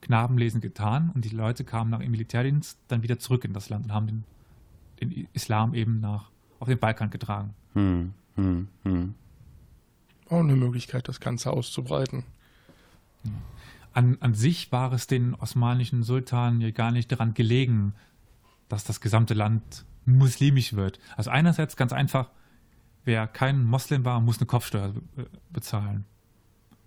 [0.00, 3.86] Knabenlesen getan und die Leute kamen nach ihrem Militärdienst dann wieder zurück in das Land
[3.86, 4.24] und haben den,
[5.00, 7.54] den Islam eben nach auf den Balkan getragen.
[7.74, 8.12] Hm.
[8.36, 8.68] Hm.
[8.84, 9.14] Hm.
[10.28, 12.24] Auch eine Möglichkeit, das Ganze auszubreiten.
[13.92, 17.94] An, an sich war es den osmanischen Sultanen ja gar nicht daran gelegen,
[18.68, 21.00] dass das gesamte Land muslimisch wird.
[21.16, 22.30] Also einerseits ganz einfach,
[23.04, 26.04] wer kein Moslem war, muss eine Kopfsteuer be bezahlen.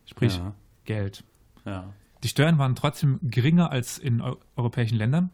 [0.05, 0.53] Sprich, Ja.
[0.86, 1.24] Geld.
[1.66, 1.93] Ja.
[2.24, 5.30] Die Steuern waren trotzdem geringer als in eu europäischen Ländern.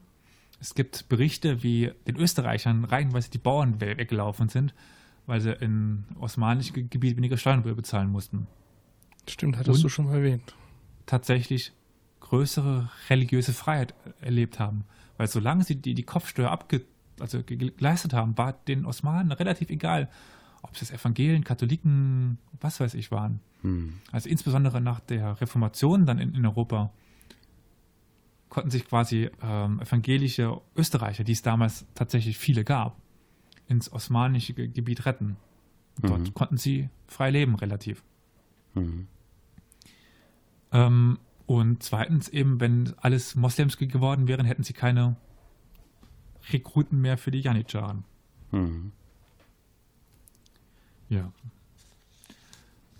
[0.59, 4.73] Es gibt Berichte, wie den Österreichern reihenweise die Bauern we- weggelaufen sind,
[5.25, 8.47] weil sie in osmanischen Gebiet weniger Steuern bezahlen mussten.
[9.28, 9.84] Stimmt, hattest Und?
[9.84, 10.53] du schon mal erwähnt.
[11.05, 11.73] Tatsächlich
[12.21, 14.86] größere religiöse Freiheit erlebt haben.
[15.17, 16.82] Weil solange sie die, die Kopfsteuer abge,
[17.19, 20.09] also ge- geleistet haben, war den Osmanen relativ egal,
[20.61, 23.39] ob es jetzt Evangelien, Katholiken, was weiß ich waren.
[23.61, 23.93] Hm.
[24.11, 26.91] Also insbesondere nach der Reformation dann in, in Europa
[28.49, 32.95] konnten sich quasi ähm, evangelische Österreicher, die es damals tatsächlich viele gab,
[33.67, 35.35] ins osmanische Ge- Gebiet retten.
[36.01, 36.33] Dort Mhm.
[36.33, 38.03] konnten sie frei leben, relativ.
[38.73, 39.07] Hm.
[40.71, 45.15] Ähm, und zweitens eben, wenn alles Moslems ge- geworden wären, hätten sie keine
[46.51, 48.03] Rekruten mehr für die Janitscharen.
[48.51, 48.91] Hm.
[51.09, 51.31] Ja.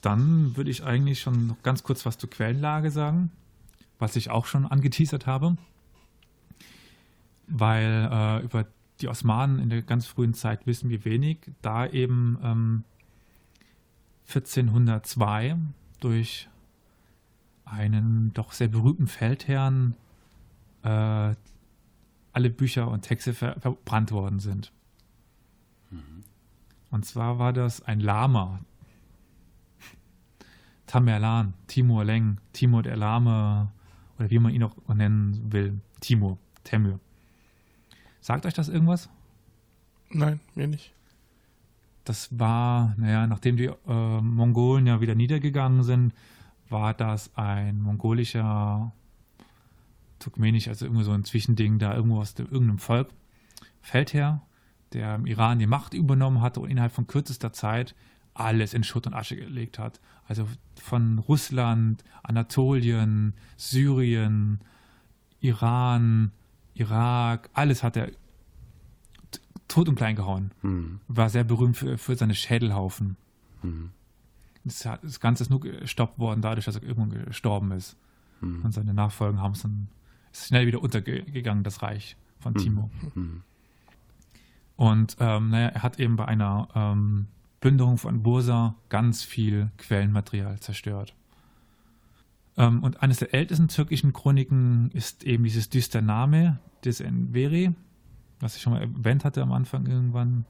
[0.02, 3.32] Dann würde ich eigentlich schon noch ganz kurz was zur Quellenlage sagen,
[4.00, 5.58] was ich auch schon angeteasert habe.
[7.48, 8.68] Weil äh, über
[9.02, 12.84] die Osmanen in der ganz frühen Zeit wissen wir wenig, da eben ähm,
[14.28, 15.58] 1402
[16.00, 16.50] durch
[17.66, 19.96] einen doch sehr berühmten Feldherrn
[20.84, 21.36] äh,
[22.34, 24.72] alle Bücher und Texte ver verbrannt worden sind.
[26.90, 28.60] Und zwar war das ein Lama.
[30.86, 33.72] Tamerlan, Timur Leng, Timur der Lame,
[34.18, 37.00] oder wie man ihn auch nennen will, Timur, Temür.
[38.22, 39.10] Sagt euch das irgendwas?
[40.10, 40.94] Nein, mir nicht.
[42.06, 46.14] Das war, naja, nachdem die äh, Mongolen ja wieder niedergegangen sind,
[46.70, 48.94] war das ein mongolischer,
[50.20, 53.10] turkmenisch, also irgendwie so ein Zwischending da irgendwo aus dem, irgendeinem Volk,
[53.82, 54.42] Feldherr,
[54.94, 57.96] der im Iran die Macht übernommen hatte und innerhalb von kürzester Zeit
[58.34, 60.00] alles in Schutt und Asche gelegt hat.
[60.26, 64.60] Also von Russland, Anatolien, Syrien,
[65.40, 66.32] Iran,
[66.74, 68.12] Irak, alles hat er
[69.68, 71.00] tot und klein gehauen Hm.
[71.08, 73.18] war sehr berühmt für, für seine Schädelhaufen.
[73.62, 73.90] Hm.
[74.64, 77.98] Das, das Ganze ist nur gestoppt worden dadurch, dass er irgendwann gestorben ist.
[78.40, 78.64] Hm.
[78.64, 79.90] Und seine Nachfolgen haben es dann
[80.32, 82.92] ist schnell wieder untergegangen, das Reich von Timo.
[84.78, 87.28] Und ähm, naja, er hat eben bei einer ähm,
[87.60, 91.14] Plünderung von Bursa ganz viel Quellenmaterial zerstört.
[92.58, 97.74] Ähm, und eines der ältesten türkischen Chroniken ist eben dieses Düstername des Enveri,
[98.40, 100.46] was ich schon mal erwähnt hatte am Anfang irgendwann.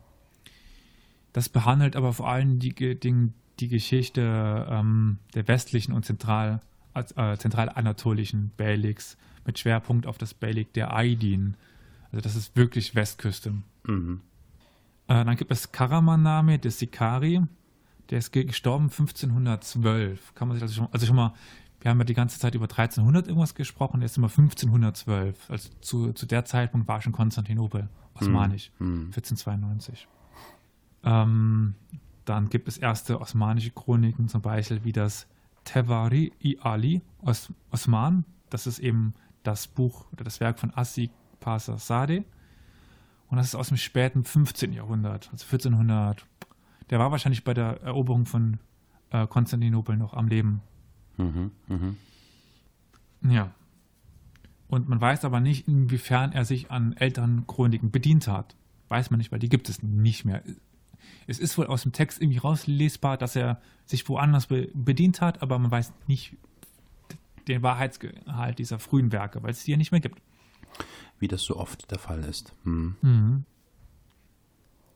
[1.32, 6.62] Das behandelt aber vor allem die, die, die Geschichte ähm, der westlichen und zentral,
[6.94, 11.56] äh, zentralanatolischen Beyliks mit Schwerpunkt auf das Beylik der Aydin.
[12.12, 13.54] Also das ist wirklich Westküste.
[13.86, 14.22] Mhm.
[15.08, 17.42] Äh, dann gibt es Karaman-Name des Sikari.
[18.10, 20.34] Der ist ge- gestorben 1512.
[20.36, 21.34] Kann man sich also schon, also schon mal,
[21.82, 25.50] wir haben ja die ganze Zeit über 1300 irgendwas gesprochen, der ist immer 1512.
[25.50, 28.72] Also zu, zu der Zeitpunkt war schon Konstantinopel osmanisch.
[28.80, 29.08] Hm.
[29.08, 30.08] 1492.
[31.04, 31.76] Ähm,
[32.26, 35.28] dann gibt es erste osmanische Chroniken, zum Beispiel wie das
[35.64, 38.26] Tevari i Ali Os Osman.
[38.50, 41.10] Das ist eben das Buch oder das Werk von Assi
[41.40, 42.24] Pasha Sade.
[43.30, 44.74] Und das ist aus dem späten 15.
[44.74, 46.26] Jahrhundert, also 1400.
[46.90, 48.60] Der war wahrscheinlich bei der Eroberung von
[49.12, 50.62] äh, Konstantinopel noch am Leben.
[51.18, 51.52] Mhm.
[51.68, 51.98] Mhm.
[53.30, 53.52] Ja.
[54.68, 58.56] Und man weiß aber nicht, inwiefern er sich an älteren Chroniken bedient hat.
[58.90, 60.44] Weiß man nicht, weil die gibt es nicht mehr.
[61.26, 65.42] Es ist wohl aus dem Text irgendwie rauslesbar, dass er sich woanders be bedient hat,
[65.42, 66.36] aber man weiß nicht
[67.48, 70.22] den Wahrheitsgehalt dieser frühen Werke, weil es die ja nicht mehr gibt.
[71.20, 72.54] Wie das so oft der Fall ist.
[72.64, 72.96] Hm.
[73.02, 73.46] Mhm.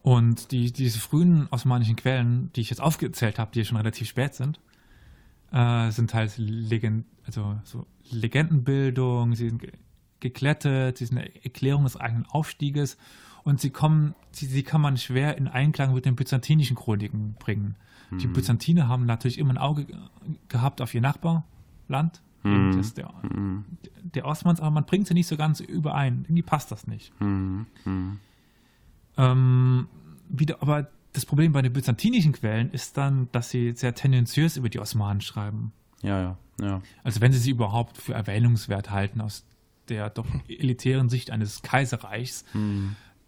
[0.04, 4.34] Und die, diese frühen osmanischen Quellen, die ich jetzt aufgezählt habe, die schon relativ spät
[4.34, 4.60] sind,
[5.52, 9.72] äh, sind halt Legend, also so Legendenbildung, sie sind ge
[10.20, 12.98] geklettet, sie sind eine Erklärung des eigenen Aufstieges
[13.44, 17.76] und sie kommen, sie, sie kann man schwer in Einklang mit den byzantinischen Chroniken bringen.
[18.12, 19.96] Die Byzantiner haben natürlich immer ein Auge ge-
[20.50, 22.78] gehabt auf ihr Nachbarland, Mhm.
[22.78, 23.66] das der, Mhm.
[24.02, 26.22] der Osmans, aber man bringt sie nicht so ganz überein.
[26.24, 27.12] Irgendwie passt das nicht.
[27.22, 27.66] Mhm.
[27.86, 28.20] Mhm.
[29.18, 29.88] Ähm,
[30.30, 34.70] wieder, aber das Problem bei den byzantinischen Quellen ist dann, dass sie sehr tendenziös über
[34.70, 35.74] die Osmanen schreiben.
[36.02, 36.82] Ja, ja, ja.
[37.04, 39.46] Also wenn sie sie überhaupt für erwähnungswert halten aus
[39.90, 42.46] der doch elitären Sicht eines Kaiserreichs.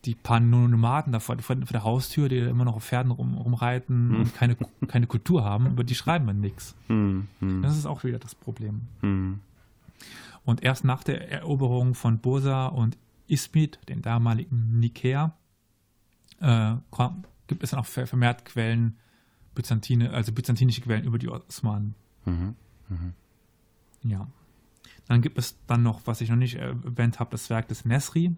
[0.04, 0.06] Mhm.
[0.06, 4.16] Die paar Nomaden da vor, vor der Haustür, die immer noch auf Pferden rum, rumreiten
[4.16, 6.76] und keine, keine Kultur haben, über die schreiben wir nichts.
[6.90, 7.28] Mhm.
[7.40, 7.62] Mhm.
[7.62, 8.82] Das ist auch wieder das Problem.
[9.02, 9.40] Mhm.
[10.46, 12.98] Und erst nach der Eroberung von Bursa und
[13.28, 15.34] Ismit, den damaligen Nikäa,
[16.42, 16.76] äh,
[17.48, 18.98] gibt es dann auch ver- vermehrt Quellen,
[19.56, 21.96] Byzantine, also byzantinische Quellen über die Osmanen.
[22.26, 22.56] Mhm.
[24.04, 24.28] Ja.
[25.08, 28.36] Dann gibt es dann noch, was ich noch nicht erwähnt habe, das Werk des Nesri.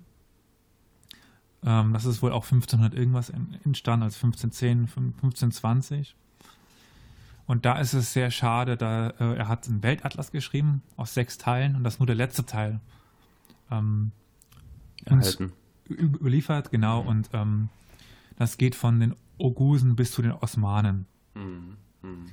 [1.66, 6.16] Ähm, das ist wohl auch 1500 irgendwas entstanden, also 1510, 1520.
[7.48, 11.38] Und da ist es sehr schade, da äh, er hat einen Weltatlas geschrieben aus sechs
[11.38, 12.80] Teilen und das ist nur der letzte Teil
[13.72, 14.12] ähm,
[15.10, 15.38] uns
[15.90, 17.02] überliefert, genau.
[17.02, 17.70] Und ähm,
[18.38, 21.06] das geht von den Ogusen bis zu den Osmanen.
[21.36, 21.78] Mhm.
[22.02, 22.26] Mhm.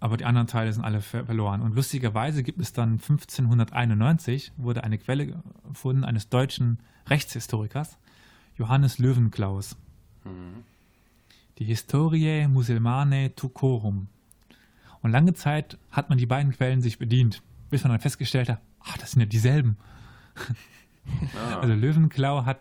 [0.00, 1.60] Aber die anderen Teile sind alle verloren.
[1.60, 6.78] Und lustigerweise gibt es dann 1591 wurde eine Quelle gefunden eines deutschen
[7.08, 7.98] Rechtshistorikers,
[8.58, 9.76] Johannes Löwenklaus.
[10.24, 10.64] Mhm.
[11.58, 14.08] Die Historiae Musulmane Tucorum.
[15.00, 18.60] Und lange Zeit hat man die beiden Quellen sich bedient, bis man dann festgestellt hat,
[18.80, 19.76] ach, das sind ja dieselben.
[21.34, 21.60] Ah.
[21.60, 22.60] Also Löwenklau hat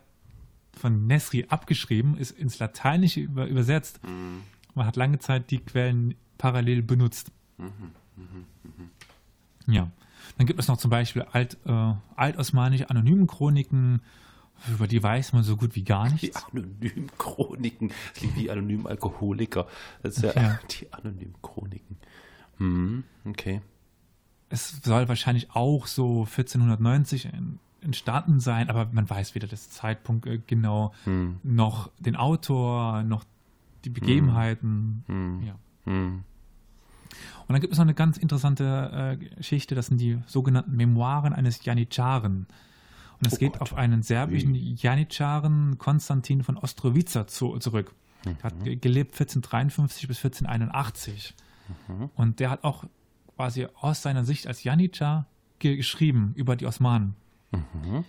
[0.72, 4.00] von Nesri abgeschrieben, ist ins Lateinische über, übersetzt.
[4.04, 4.41] Mhm.
[4.74, 7.32] Man hat lange Zeit die Quellen parallel benutzt.
[7.58, 7.66] Mhm.
[8.16, 8.45] Mhm.
[8.64, 9.74] mhm.
[9.74, 9.91] Ja.
[10.38, 14.02] Dann gibt es noch zum Beispiel alt, äh, altosmanische Anonymchroniken,
[14.68, 16.22] über die weiß man so gut wie gar nichts.
[16.22, 19.68] Die anonymen Chroniken, das klingt wie anonym Alkoholiker.
[20.03, 20.60] Das ist ja, ja.
[20.72, 21.97] die anonymen Chroniken.
[22.58, 23.62] Mhm, okay.
[24.49, 27.30] Es soll wahrscheinlich auch so 1490
[27.82, 31.38] entstanden sein, aber man weiß weder das Zeitpunkt äh, genau, hm.
[31.43, 33.24] noch den Autor, noch
[33.86, 35.03] die Begebenheiten.
[35.08, 35.43] Hm.
[35.43, 35.55] Ja.
[35.86, 36.24] Hm.
[37.47, 41.34] Und dann gibt es noch eine ganz interessante äh, Geschichte, das sind die sogenannten Memoiren
[41.34, 42.47] eines Janitscharen.
[43.20, 43.61] Und es oh geht Gott.
[43.61, 47.93] auf einen serbischen Janitscharen Konstantin von Ostrowica zu, zurück.
[48.26, 48.38] Mhm.
[48.39, 51.34] Er hat gelebt 1453 bis 1481.
[51.88, 52.09] Mhm.
[52.15, 52.86] Und der hat auch
[53.36, 55.26] quasi aus seiner Sicht als Janitschar
[55.59, 57.15] geschrieben über die Osmanen.
[57.51, 58.05] Mhm.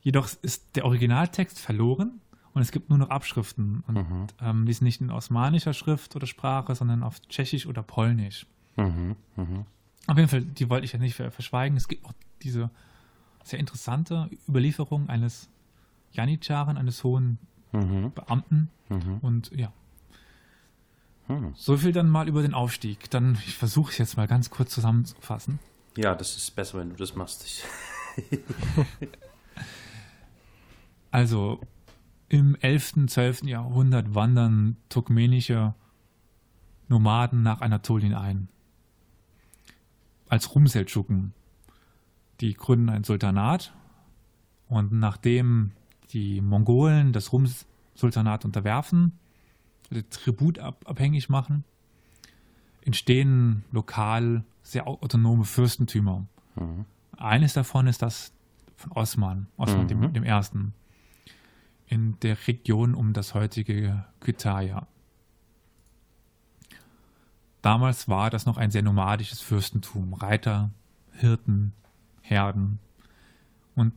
[0.00, 2.20] Jedoch ist der Originaltext verloren
[2.52, 3.82] und es gibt nur noch Abschriften.
[3.86, 4.26] Und mhm.
[4.40, 8.46] ähm, die sind nicht in osmanischer Schrift oder Sprache, sondern auf Tschechisch oder Polnisch.
[8.76, 9.16] Mhm.
[9.36, 9.66] mhm.
[10.08, 11.76] Auf jeden Fall, die wollte ich ja nicht verschweigen.
[11.76, 12.70] Es gibt auch diese
[13.48, 15.48] sehr interessante Überlieferung eines
[16.12, 17.38] Janitscharen, eines hohen
[17.72, 18.12] mhm.
[18.14, 18.70] Beamten.
[18.88, 19.18] Mhm.
[19.22, 19.72] Und ja.
[21.26, 21.52] Hm.
[21.56, 23.10] So viel dann mal über den Aufstieg.
[23.10, 25.58] Dann, ich versuche es jetzt mal ganz kurz zusammenzufassen.
[25.96, 27.64] Ja, das ist besser, wenn du das machst.
[31.16, 31.60] Also
[32.28, 33.44] im 11., 12.
[33.44, 35.74] Jahrhundert wandern turkmenische
[36.88, 38.48] Nomaden nach Anatolien ein.
[40.28, 41.32] Als Rumseldschuken.
[42.40, 43.72] Die gründen ein Sultanat
[44.68, 45.72] und nachdem
[46.10, 49.12] die Mongolen das Rum-Sultanat unterwerfen,
[49.90, 51.64] also Tribut abhängig machen,
[52.82, 56.26] entstehen lokal sehr autonome Fürstentümer.
[56.56, 56.84] Mhm.
[57.16, 58.32] Eines davon ist das
[58.76, 59.88] von Osman, Osman mhm.
[59.88, 60.74] dem, dem, Ersten,
[61.86, 64.86] in der Region um das heutige Kütahya.
[67.62, 70.14] Damals war das noch ein sehr nomadisches Fürstentum.
[70.14, 70.70] Reiter,
[71.12, 71.72] Hirten,
[72.28, 72.78] Herden.
[73.74, 73.92] Und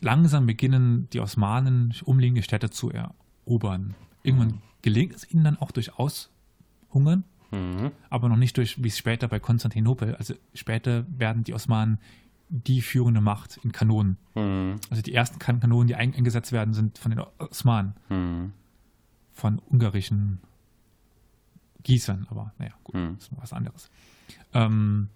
[0.00, 3.94] langsam beginnen die Osmanen, umliegende Städte zu erobern.
[4.22, 4.62] Irgendwann mhm.
[4.82, 7.90] gelingt es ihnen dann auch durch Aushungern, mhm.
[8.10, 11.98] aber noch nicht durch, wie es später bei Konstantinopel, also später werden die Osmanen
[12.48, 14.18] die führende Macht in Kanonen.
[14.34, 14.76] Mhm.
[14.90, 17.94] Also die ersten Kanonen, die eingesetzt werden, sind von den Osmanen.
[18.10, 18.52] Mhm.
[19.32, 20.40] Von ungarischen
[21.82, 23.14] Gießern, aber naja, gut, mhm.
[23.16, 23.90] das ist was anderes.
[24.52, 25.08] Ähm,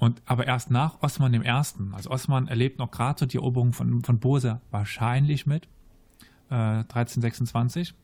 [0.00, 4.02] und aber erst nach Osman Ersten, also Osman erlebt noch gerade so die Eroberung von,
[4.02, 5.68] von Bose wahrscheinlich mit,
[6.50, 7.94] äh, 1326.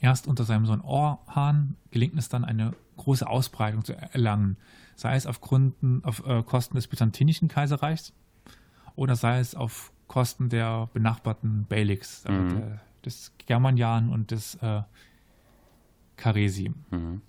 [0.00, 4.56] Erst unter seinem Sohn Orhan gelingt es dann, eine große Ausbreitung zu erlangen
[5.00, 8.12] sei es auf, Gründen, auf äh, Kosten des Byzantinischen Kaiserreichs
[8.96, 12.48] oder sei es auf Kosten der benachbarten Beyliks, also mhm.
[12.50, 14.82] der, des Germanian und des äh,
[16.16, 16.72] Karesi.
[16.90, 17.22] Mhm.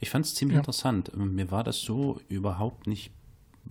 [0.00, 0.60] Ich fand es ziemlich Ja.
[0.60, 1.14] interessant.
[1.14, 3.10] Mir war das so überhaupt nicht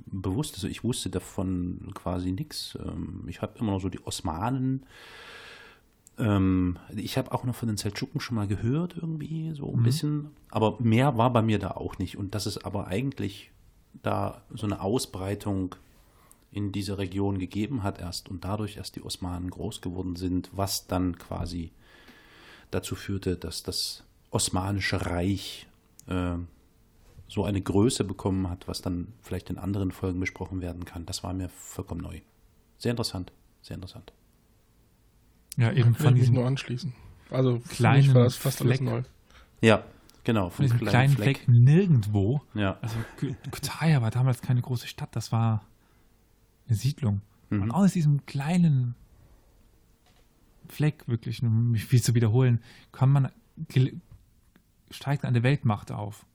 [0.06, 0.54] bewusst.
[0.54, 2.78] Also ich wusste davon quasi nichts.
[3.26, 4.86] Ich habe immer noch so die Osmanen.
[6.20, 10.28] Ähm, ich habe auch noch von den Seldschuken schon mal gehört, irgendwie, so ein bisschen.
[10.52, 12.16] Aber mehr war bei mir da auch nicht.
[12.16, 13.50] Und dass es aber eigentlich
[14.04, 15.74] da so eine Ausbreitung
[16.52, 20.86] in diese Region gegeben hat erst und dadurch erst die Osmanen groß geworden sind, was
[20.86, 21.72] dann quasi
[22.72, 25.68] dazu führte, dass das Osmanische Reich
[26.08, 26.36] äh,
[27.28, 31.06] so eine Größe bekommen hat, was dann vielleicht in anderen Folgen besprochen werden kann.
[31.06, 32.22] Das war mir vollkommen neu.
[32.78, 34.14] Sehr interessant, sehr interessant.
[35.58, 36.94] Ja, eben Kann von diesem, nur anschließen.
[37.30, 38.90] Also für kleinen mich war das fast alles Fleck.
[38.90, 39.02] neu.
[39.62, 39.84] Ja,
[40.24, 41.48] genau, von diesem kleinen Fleck.
[41.48, 42.42] nirgendwo.
[42.54, 45.66] Ja, Also K- Kütahya war damals keine große Stadt, das war
[46.68, 47.22] eine Siedlung.
[47.50, 47.64] Mhm.
[47.64, 48.96] Und aus diesem kleinen
[50.70, 52.62] Fleck, wirklich, um mich viel zu wiederholen,
[52.92, 53.32] kann man,
[54.92, 56.26] steigt eine Weltmacht auf.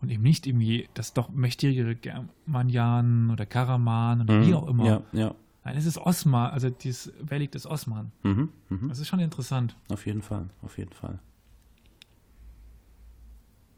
[0.00, 4.82] Und eben nicht irgendwie das doch mächtigere Germanian oder Karaman oder wie auch immer.
[4.82, 4.88] Mhm.
[4.88, 5.34] Ja, ja.
[5.64, 8.10] Nein, es ist Osman, also dieses Relikt des Osman.
[8.24, 8.88] Mhm, mhm.
[8.88, 9.76] Das ist schon interessant.
[9.90, 11.20] Auf jeden Fall, auf jeden Fall.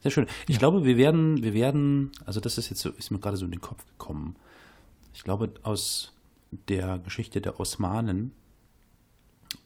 [0.01, 0.27] Sehr schön.
[0.49, 0.59] Ich Ja.
[0.61, 3.51] glaube, wir werden, wir werden, also das ist jetzt so, ist mir gerade so in
[3.51, 4.37] den Kopf gekommen.
[5.13, 6.13] Ich glaube, aus
[6.69, 8.33] der Geschichte der Osmanen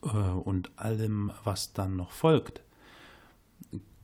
[0.01, 2.63] und allem, was dann noch folgt,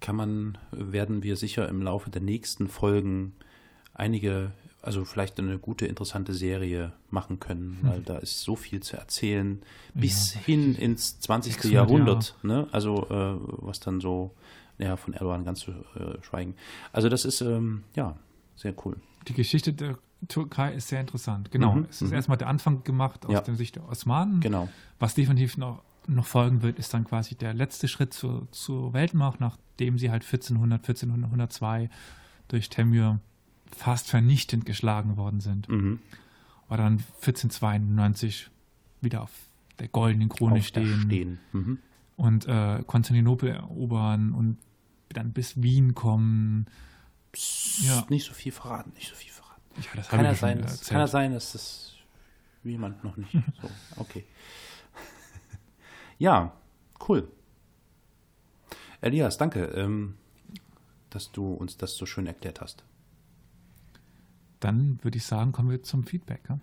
[0.00, 3.34] kann man, werden wir sicher im Laufe der nächsten Folgen
[3.94, 8.96] einige, also vielleicht eine gute, interessante Serie machen können, weil da ist so viel zu
[8.96, 9.62] erzählen,
[9.94, 11.54] bis Ja, hin ins 20.
[11.54, 12.66] 600 Jahrhundert, ne?
[12.72, 14.32] Also äh, was dann so,
[14.78, 16.54] ja, von Erdogan ganz zu äh, schweigen.
[16.92, 18.16] Also das ist, ähm, ja,
[18.56, 18.96] sehr cool.
[19.28, 19.96] Die Geschichte der
[20.28, 21.50] Türkei ist sehr interessant.
[21.50, 21.74] Genau.
[21.76, 22.14] Mhm, Es ist mhm.
[22.16, 23.40] erstmal der Anfang gemacht aus Ja.
[23.40, 24.40] der Sicht der Osmanen.
[24.40, 24.68] Genau.
[24.98, 29.40] Was definitiv noch, noch folgen wird, ist dann quasi der letzte Schritt zur, zur Weltmacht,
[29.40, 31.90] nachdem sie halt 1400, 1402
[32.48, 33.20] durch Temür
[33.74, 35.68] fast vernichtend geschlagen worden sind.
[35.68, 35.98] Mhm.
[36.68, 38.50] Aber dann 1492
[39.00, 39.30] wieder auf
[39.78, 41.38] der goldenen Krone Auf stehen, stehen.
[41.52, 41.78] Mhm.
[42.16, 44.58] und äh, Konstantinopel erobern und
[45.10, 46.66] dann bis Wien kommen.
[47.80, 48.04] Ja.
[48.08, 49.33] Nicht so viel verraten, nicht so viel verraten.
[49.76, 51.94] Ja, das Kann ja sein, es kann ja sein, dass das
[52.62, 53.70] jemand noch nicht so.
[53.96, 54.24] Okay.
[56.18, 56.52] ja,
[57.08, 57.28] cool.
[59.00, 60.14] Elias, danke, ähm,
[61.10, 62.84] dass du uns das so schön erklärt hast.
[64.60, 66.40] Dann würde ich sagen, kommen wir zum Feedback.
[66.48, 66.58] Ja?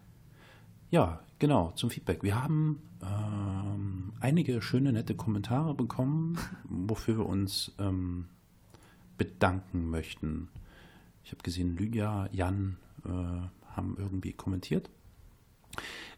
[0.90, 2.24] Ja, genau, zum Feedback.
[2.24, 8.28] Wir haben ähm, einige schöne, nette Kommentare bekommen, wofür wir uns ähm,
[9.18, 10.50] bedanken möchten.
[11.24, 14.90] Ich habe gesehen, Lydia, Jan haben irgendwie kommentiert.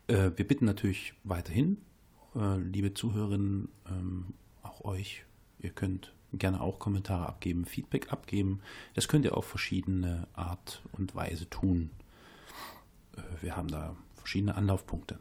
[0.07, 1.77] Äh, wir bitten natürlich weiterhin,
[2.35, 5.23] äh, liebe Zuhörerinnen, ähm, auch euch,
[5.59, 8.61] ihr könnt gerne auch Kommentare abgeben, Feedback abgeben.
[8.95, 11.91] Das könnt ihr auf verschiedene Art und Weise tun.
[13.15, 15.19] Äh, wir haben da verschiedene Anlaufpunkte.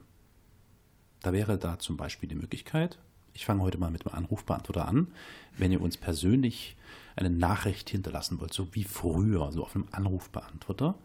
[1.20, 2.98] Da wäre da zum Beispiel die Möglichkeit,
[3.34, 5.08] ich fange heute mal mit dem Anrufbeantworter an,
[5.56, 6.76] wenn ihr uns persönlich
[7.16, 10.96] eine Nachricht hinterlassen wollt, so wie früher, so auf einem Anrufbeantworter,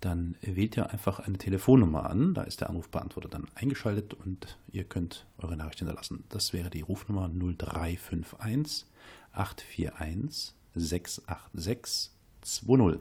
[0.00, 4.82] dann wählt ihr einfach eine Telefonnummer an, da ist der Anrufbeantworter dann eingeschaltet und ihr
[4.84, 6.24] könnt eure Nachricht hinterlassen.
[6.28, 8.86] Das wäre die Rufnummer 0351
[9.32, 12.10] 841 686
[12.42, 13.00] 20.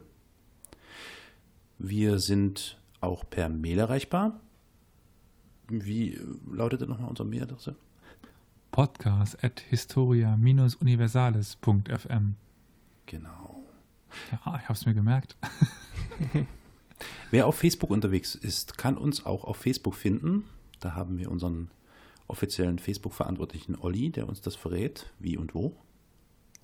[1.78, 4.40] Wir sind auch per Mail erreichbar.
[5.68, 6.18] Wie
[6.50, 7.76] lautet denn nochmal unsere Mailadresse?
[8.72, 12.36] Podcast at historia-universales.fm.
[13.06, 13.66] Genau.
[14.32, 15.36] Ja, ich habe es mir gemerkt.
[17.32, 20.44] Wer auf Facebook unterwegs ist, kann uns auch auf Facebook finden.
[20.80, 21.70] Da haben wir unseren
[22.28, 25.76] offiziellen Facebook-Verantwortlichen Olli, der uns das verrät, wie und wo.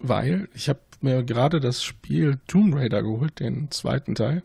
[0.00, 4.42] Weil ich habe mir gerade das Spiel Tomb Raider geholt, den zweiten Teil.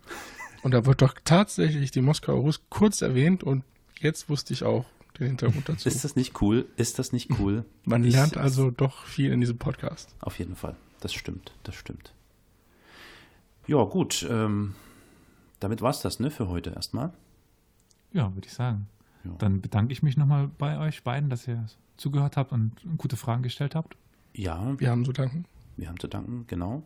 [0.62, 3.64] Und da wird doch tatsächlich die Moskauer Rus kurz erwähnt und
[4.00, 4.86] jetzt wusste ich auch
[5.20, 5.88] den Hintergrund dazu.
[5.88, 6.66] Ist das nicht cool?
[6.78, 7.66] Ist das nicht cool?
[7.86, 10.16] Man lernt also doch viel in diesem Podcast.
[10.22, 10.76] Auf jeden Fall.
[11.02, 12.14] Das stimmt, das stimmt.
[13.68, 14.26] Ja, gut.
[14.30, 14.76] Ähm,
[15.60, 17.14] damit war es das, ne, für heute erstmal.
[18.12, 18.88] Ja, würde ich sagen.
[19.24, 19.32] Ja.
[19.38, 21.66] Dann bedanke ich mich nochmal bei euch beiden, dass ihr
[21.98, 23.96] zugehört habt und gute Fragen gestellt habt.
[24.34, 25.46] Ja, Wir haben zu danken.
[25.78, 26.84] wir haben zu danken, genau.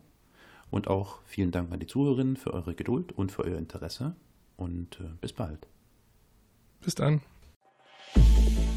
[0.70, 4.16] Und auch vielen Dank an die Zuhörerinnen für eure Geduld und für euer Interesse.
[4.56, 5.66] Und äh, bis bald.
[6.80, 7.20] Bis dann.
[8.34, 8.73] Thank you.